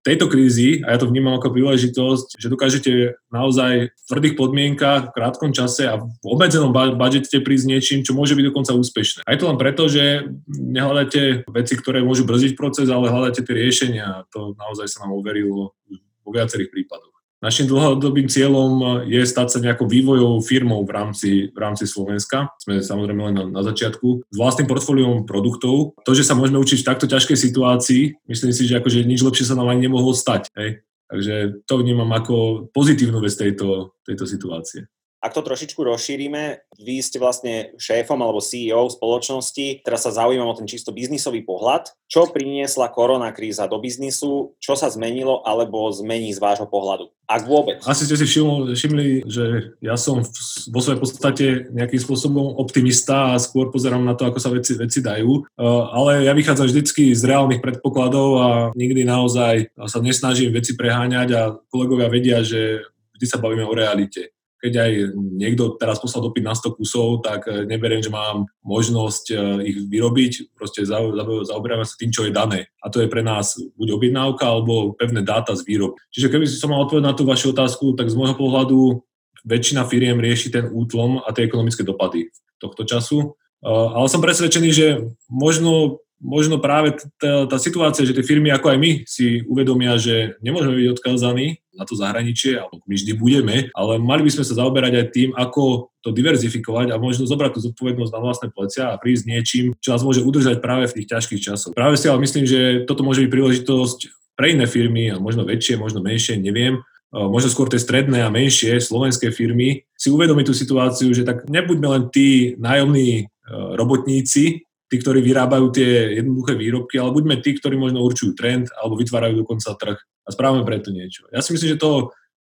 tejto 0.06 0.26
krízy, 0.30 0.80
a 0.86 0.94
ja 0.94 0.98
to 1.02 1.10
vnímam 1.10 1.36
ako 1.36 1.52
príležitosť, 1.52 2.38
že 2.38 2.52
dokážete 2.52 2.90
naozaj 3.34 3.90
v 3.90 4.02
tvrdých 4.08 4.38
podmienkach, 4.38 5.10
v 5.10 5.14
krátkom 5.14 5.50
čase 5.50 5.90
a 5.90 5.98
v 5.98 6.06
obmedzenom 6.24 6.70
budžete 6.72 7.42
prísť 7.42 7.66
niečím, 7.68 7.98
čo 8.06 8.16
môže 8.16 8.38
byť 8.38 8.44
dokonca 8.48 8.72
úspešné. 8.76 9.20
A 9.26 9.32
je 9.34 9.38
to 9.42 9.48
len 9.50 9.58
preto, 9.60 9.90
že 9.90 10.30
nehľadáte 10.48 11.46
veci, 11.50 11.74
ktoré 11.76 12.00
môžu 12.00 12.24
brzdiť 12.24 12.54
proces, 12.56 12.88
ale 12.88 13.12
hľadáte 13.12 13.44
tie 13.44 13.54
riešenia 13.54 14.24
to 14.32 14.56
naozaj 14.56 14.88
sa 14.88 15.04
nám 15.04 15.16
overilo 15.16 15.76
vo 16.22 16.30
viacerých 16.30 16.70
prípadoch. 16.70 17.11
Našim 17.42 17.66
dlhodobým 17.66 18.30
cieľom 18.30 19.02
je 19.02 19.18
stať 19.26 19.48
sa 19.50 19.58
nejakou 19.58 19.90
vývojovou 19.90 20.38
firmou 20.46 20.86
v 20.86 20.94
rámci, 20.94 21.30
v 21.50 21.58
rámci 21.58 21.90
Slovenska. 21.90 22.54
Sme 22.62 22.78
samozrejme 22.78 23.18
len 23.18 23.34
na, 23.34 23.44
na 23.50 23.62
začiatku. 23.66 24.30
S 24.30 24.36
vlastným 24.38 24.70
portfóliom 24.70 25.26
produktov. 25.26 25.98
To, 26.06 26.12
že 26.14 26.22
sa 26.22 26.38
môžeme 26.38 26.62
učiť 26.62 26.86
v 26.86 26.88
takto 26.94 27.10
ťažkej 27.10 27.34
situácii, 27.34 28.02
myslím 28.30 28.52
si, 28.54 28.70
že 28.70 28.78
akože 28.78 29.02
nič 29.02 29.26
lepšie 29.26 29.50
sa 29.50 29.58
nám 29.58 29.74
ani 29.74 29.90
nemohlo 29.90 30.14
stať. 30.14 30.54
Hej? 30.54 30.86
Takže 31.10 31.66
to 31.66 31.74
vnímam 31.82 32.08
ako 32.14 32.70
pozitívnu 32.70 33.18
vec 33.18 33.34
tejto, 33.34 33.98
tejto 34.06 34.24
situácie. 34.24 34.86
Ak 35.22 35.38
to 35.38 35.46
trošičku 35.46 35.78
rozšírime, 35.86 36.66
vy 36.82 36.98
ste 36.98 37.22
vlastne 37.22 37.78
šéfom 37.78 38.18
alebo 38.18 38.42
CEO 38.42 38.90
spoločnosti, 38.90 39.86
teraz 39.86 40.02
sa 40.02 40.10
zaujímam 40.10 40.50
o 40.50 40.58
ten 40.58 40.66
čisto 40.66 40.90
biznisový 40.90 41.46
pohľad. 41.46 41.94
Čo 42.10 42.26
priniesla 42.34 42.90
korona 42.90 43.30
kríza 43.30 43.70
do 43.70 43.78
biznisu, 43.78 44.58
čo 44.58 44.74
sa 44.74 44.90
zmenilo 44.90 45.46
alebo 45.46 45.94
zmení 45.94 46.34
z 46.34 46.42
vášho 46.42 46.66
pohľadu? 46.66 47.14
Ak 47.30 47.46
vôbec. 47.46 47.78
Asi 47.86 48.02
ste 48.02 48.18
si 48.18 48.26
všimli, 48.26 49.22
že 49.30 49.78
ja 49.78 49.94
som 49.94 50.26
vo 50.74 50.80
svojej 50.82 50.98
podstate 50.98 51.46
nejakým 51.70 52.02
spôsobom 52.02 52.58
optimista 52.58 53.32
a 53.32 53.38
skôr 53.38 53.70
pozerám 53.70 54.02
na 54.02 54.18
to, 54.18 54.26
ako 54.26 54.42
sa 54.42 54.50
veci, 54.50 54.74
veci 54.74 54.98
dajú. 55.06 55.54
Uh, 55.54 55.86
ale 55.94 56.26
ja 56.26 56.34
vychádzam 56.34 56.66
vždycky 56.66 57.14
z 57.14 57.22
reálnych 57.22 57.62
predpokladov 57.62 58.28
a 58.42 58.48
nikdy 58.74 59.06
naozaj 59.06 59.70
sa 59.86 60.02
nesnažím 60.02 60.50
veci 60.50 60.74
preháňať 60.74 61.28
a 61.30 61.42
kolegovia 61.70 62.10
vedia, 62.10 62.38
že 62.42 62.82
vždy 63.14 63.26
sa 63.30 63.38
bavíme 63.38 63.62
o 63.62 63.70
realite 63.70 64.34
keď 64.62 64.72
aj 64.78 64.92
niekto 65.18 65.74
teraz 65.74 65.98
poslal 65.98 66.30
dopyt 66.30 66.46
na 66.46 66.54
100 66.54 66.78
kusov, 66.78 67.26
tak 67.26 67.50
eh, 67.50 67.66
neberiem, 67.66 67.98
že 67.98 68.14
mám 68.14 68.46
možnosť 68.62 69.24
eh, 69.34 69.36
ich 69.74 69.76
vyrobiť, 69.90 70.54
proste 70.54 70.86
zaoberáme 70.86 71.82
sa 71.82 71.98
tým, 71.98 72.14
čo 72.14 72.22
je 72.22 72.32
dané. 72.32 72.70
A 72.78 72.86
to 72.86 73.02
je 73.02 73.10
pre 73.10 73.26
nás 73.26 73.58
buď 73.74 73.98
objednávka, 73.98 74.46
alebo 74.46 74.94
pevné 74.94 75.26
dáta 75.26 75.58
z 75.58 75.66
výrob. 75.66 75.98
Čiže 76.14 76.30
keby 76.30 76.46
som 76.46 76.70
mal 76.70 76.86
odpovedať 76.86 77.06
na 77.10 77.16
tú 77.18 77.26
vašu 77.26 77.50
otázku, 77.50 77.98
tak 77.98 78.06
z 78.06 78.14
môjho 78.14 78.38
pohľadu 78.38 79.02
väčšina 79.42 79.82
firiem 79.90 80.22
rieši 80.22 80.54
ten 80.54 80.70
útlom 80.70 81.18
a 81.18 81.34
tie 81.34 81.50
ekonomické 81.50 81.82
dopady 81.82 82.30
tohto 82.62 82.86
času. 82.86 83.34
Eh, 83.66 83.68
ale 83.68 84.06
som 84.06 84.22
presvedčený, 84.22 84.70
že 84.70 84.86
možno 85.26 85.98
možno 86.22 86.62
práve 86.62 86.94
tá, 87.18 87.50
tá 87.50 87.58
situácia, 87.58 88.06
že 88.06 88.14
tie 88.14 88.22
firmy 88.22 88.54
ako 88.54 88.70
aj 88.70 88.78
my 88.78 88.90
si 89.10 89.42
uvedomia, 89.42 89.98
že 89.98 90.38
nemôžeme 90.38 90.78
byť 90.78 90.88
odkázaní 90.94 91.58
na 91.72 91.88
to 91.88 91.96
zahraničie, 91.96 92.60
alebo 92.60 92.84
my 92.84 92.94
vždy 92.94 93.12
budeme, 93.16 93.56
ale 93.72 93.96
mali 93.96 94.28
by 94.28 94.30
sme 94.32 94.44
sa 94.44 94.60
zaoberať 94.60 94.92
aj 94.92 95.06
tým, 95.12 95.30
ako 95.32 95.88
to 96.04 96.12
diverzifikovať 96.12 96.92
a 96.92 97.00
možno 97.00 97.24
zobrať 97.24 97.56
tú 97.56 97.60
zodpovednosť 97.72 98.12
na 98.12 98.20
vlastné 98.20 98.48
plecia 98.52 98.92
a 98.92 99.00
prísť 99.00 99.24
niečím, 99.24 99.64
čo 99.80 99.96
nás 99.96 100.04
môže 100.04 100.20
udržať 100.20 100.60
práve 100.60 100.90
v 100.90 101.00
tých 101.00 101.10
ťažkých 101.16 101.40
časoch. 101.40 101.72
Práve 101.72 101.96
si 101.96 102.10
ale 102.10 102.20
myslím, 102.20 102.44
že 102.44 102.84
toto 102.84 103.06
môže 103.06 103.24
byť 103.24 103.30
príležitosť 103.32 103.98
pre 104.36 104.52
iné 104.52 104.68
firmy, 104.68 105.12
a 105.12 105.16
možno 105.16 105.48
väčšie, 105.48 105.80
možno 105.80 106.00
menšie, 106.04 106.40
neviem, 106.40 106.80
možno 107.12 107.52
skôr 107.52 107.68
tie 107.68 107.76
stredné 107.76 108.24
a 108.24 108.32
menšie 108.32 108.80
slovenské 108.80 109.28
firmy, 109.32 109.84
si 109.96 110.08
uvedomiť 110.08 110.44
tú 110.48 110.54
situáciu, 110.56 111.12
že 111.12 111.28
tak 111.28 111.44
nebuďme 111.44 111.88
len 111.88 112.02
tí 112.08 112.56
nájomní 112.56 113.28
robotníci, 113.52 114.64
tí, 114.64 114.96
ktorí 115.00 115.24
vyrábajú 115.24 115.72
tie 115.72 116.20
jednoduché 116.20 116.52
výrobky, 116.52 117.00
ale 117.00 117.16
buďme 117.16 117.40
tí, 117.40 117.56
ktorí 117.56 117.80
možno 117.80 118.04
určujú 118.04 118.36
trend 118.36 118.68
alebo 118.76 119.00
vytvárajú 119.00 119.40
dokonca 119.40 119.72
trh 119.76 119.96
a 120.22 120.28
správame 120.30 120.62
preto 120.62 120.94
niečo. 120.94 121.26
Ja 121.34 121.42
si 121.42 121.54
myslím, 121.54 121.76
že 121.76 121.82
to, 121.82 121.92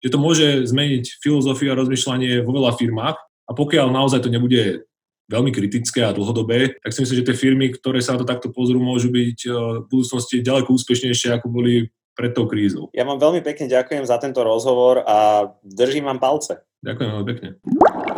že 0.02 0.10
to 0.14 0.18
môže 0.18 0.48
zmeniť 0.70 1.22
filozofiu 1.22 1.74
a 1.74 1.80
rozmýšľanie 1.80 2.42
vo 2.42 2.52
veľa 2.54 2.78
firmách 2.78 3.18
a 3.48 3.52
pokiaľ 3.54 3.88
naozaj 3.94 4.26
to 4.26 4.34
nebude 4.34 4.88
veľmi 5.28 5.52
kritické 5.52 6.08
a 6.08 6.16
dlhodobé, 6.16 6.80
tak 6.80 6.92
si 6.96 7.04
myslím, 7.04 7.18
že 7.20 7.28
tie 7.28 7.38
firmy, 7.38 7.66
ktoré 7.76 8.00
sa 8.00 8.16
na 8.16 8.24
to 8.24 8.28
takto 8.28 8.48
pozrú, 8.50 8.80
môžu 8.80 9.12
byť 9.12 9.40
eh, 9.48 9.52
v 9.84 9.86
budúcnosti 9.92 10.40
ďaleko 10.40 10.72
úspešnejšie, 10.72 11.36
ako 11.36 11.48
boli 11.52 11.92
pred 12.18 12.34
tou 12.34 12.50
krízou. 12.50 12.90
Ja 12.98 13.06
vám 13.06 13.22
veľmi 13.22 13.46
pekne 13.46 13.70
ďakujem 13.70 14.02
za 14.02 14.18
tento 14.18 14.42
rozhovor 14.42 15.06
a 15.06 15.46
držím 15.62 16.10
vám 16.10 16.18
palce. 16.18 16.66
Ďakujem 16.82 17.10
veľmi 17.14 17.28
pekne. 17.30 17.50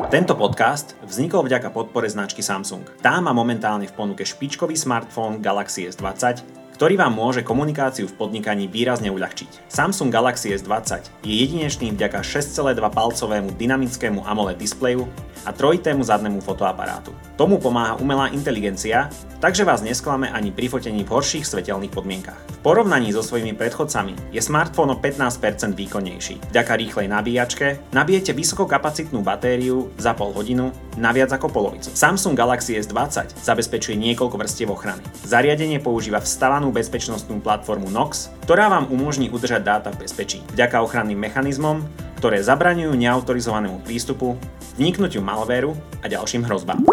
Tento 0.07 0.33
podcast 0.39 0.95
vznikol 1.03 1.43
vďaka 1.43 1.67
podpore 1.75 2.07
značky 2.07 2.39
Samsung. 2.39 2.87
Tá 3.03 3.19
má 3.19 3.35
momentálne 3.35 3.91
v 3.91 3.93
ponuke 3.93 4.23
špičkový 4.23 4.79
smartfón 4.79 5.43
Galaxy 5.43 5.91
S20, 5.91 6.58
ktorý 6.79 6.95
vám 6.95 7.11
môže 7.11 7.43
komunikáciu 7.43 8.07
v 8.07 8.15
podnikaní 8.15 8.71
výrazne 8.71 9.11
uľahčiť. 9.11 9.67
Samsung 9.67 10.07
Galaxy 10.07 10.55
S20 10.55 11.11
je 11.27 11.33
jedinečný 11.43 11.91
vďaka 11.91 12.23
6,2 12.23 12.79
palcovému 12.79 13.51
dynamickému 13.59 14.23
AMOLED 14.23 14.55
displeju 14.55 15.03
a 15.43 15.51
trojitému 15.51 15.99
zadnému 15.99 16.39
fotoaparátu. 16.39 17.11
Tomu 17.35 17.59
pomáha 17.59 17.99
umelá 17.99 18.31
inteligencia, 18.31 19.11
takže 19.43 19.67
vás 19.67 19.83
nesklame 19.83 20.31
ani 20.31 20.55
pri 20.55 20.71
fotení 20.71 21.03
v 21.03 21.11
horších 21.11 21.43
svetelných 21.43 21.91
podmienkach. 21.91 22.39
V 22.59 22.63
porovnaní 22.63 23.11
so 23.15 23.23
svojimi 23.23 23.55
predchodcami 23.55 24.35
je 24.35 24.39
smartfón 24.43 24.91
o 24.91 24.99
15% 24.99 25.75
výkonnejší. 25.75 26.51
Vďaka 26.51 26.73
rýchlej 26.75 27.07
nabíjačke 27.07 27.67
nabijete 27.95 28.35
vysokokapacitnú 28.35 29.23
batériu 29.23 29.91
za 29.95 30.11
pol 30.15 30.35
hodinu 30.35 30.71
na 30.99 31.15
viac 31.15 31.31
ako 31.31 31.47
polovicu. 31.47 31.87
Samsung 31.91 32.35
Galaxy 32.35 32.75
S20 32.75 33.39
zabezpečuje 33.39 33.95
niekoľko 33.95 34.35
vrstiev 34.35 34.75
ochrany. 34.75 35.03
Zariadenie 35.23 35.79
používa 35.79 36.19
vstavanú 36.19 36.68
bezpečnostnú 36.71 37.41
platformu 37.43 37.91
Nox, 37.91 38.31
ktorá 38.45 38.69
vám 38.69 38.87
umožní 38.89 39.29
udržať 39.33 39.61
dáta 39.65 39.89
v 39.93 40.05
bezpečí. 40.05 40.41
Vďaka 40.53 40.81
ochranným 40.85 41.19
mechanizmom 41.19 41.83
ktoré 42.19 42.43
zabraňujú 42.43 42.99
neautorizovanému 42.99 43.79
prístupu, 43.87 44.35
vniknutiu 44.75 45.23
malvéru 45.23 45.71
a 46.03 46.11
ďalším 46.11 46.43
hrozbám. 46.43 46.83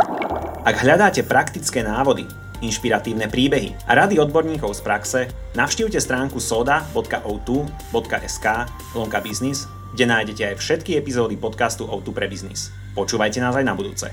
Ak 0.62 0.78
hľadáte 0.78 1.26
praktické 1.26 1.82
návody, 1.82 2.30
inšpiratívne 2.62 3.26
príbehy 3.26 3.74
a 3.90 3.98
rady 3.98 4.22
odborníkov 4.22 4.78
z 4.78 4.80
praxe, 4.86 5.26
navštívte 5.58 5.98
stránku 5.98 6.38
soda.o2.sk 6.38 8.46
lomka 8.94 9.18
biznis, 9.18 9.66
kde 9.98 10.06
nájdete 10.06 10.54
aj 10.54 10.62
všetky 10.62 10.94
epizódy 10.94 11.34
podcastu 11.34 11.90
O2 11.90 12.14
pre 12.14 12.30
biznis. 12.30 12.70
Počúvajte 12.94 13.42
nás 13.42 13.58
aj 13.58 13.66
na 13.66 13.74
budúce. 13.74 14.06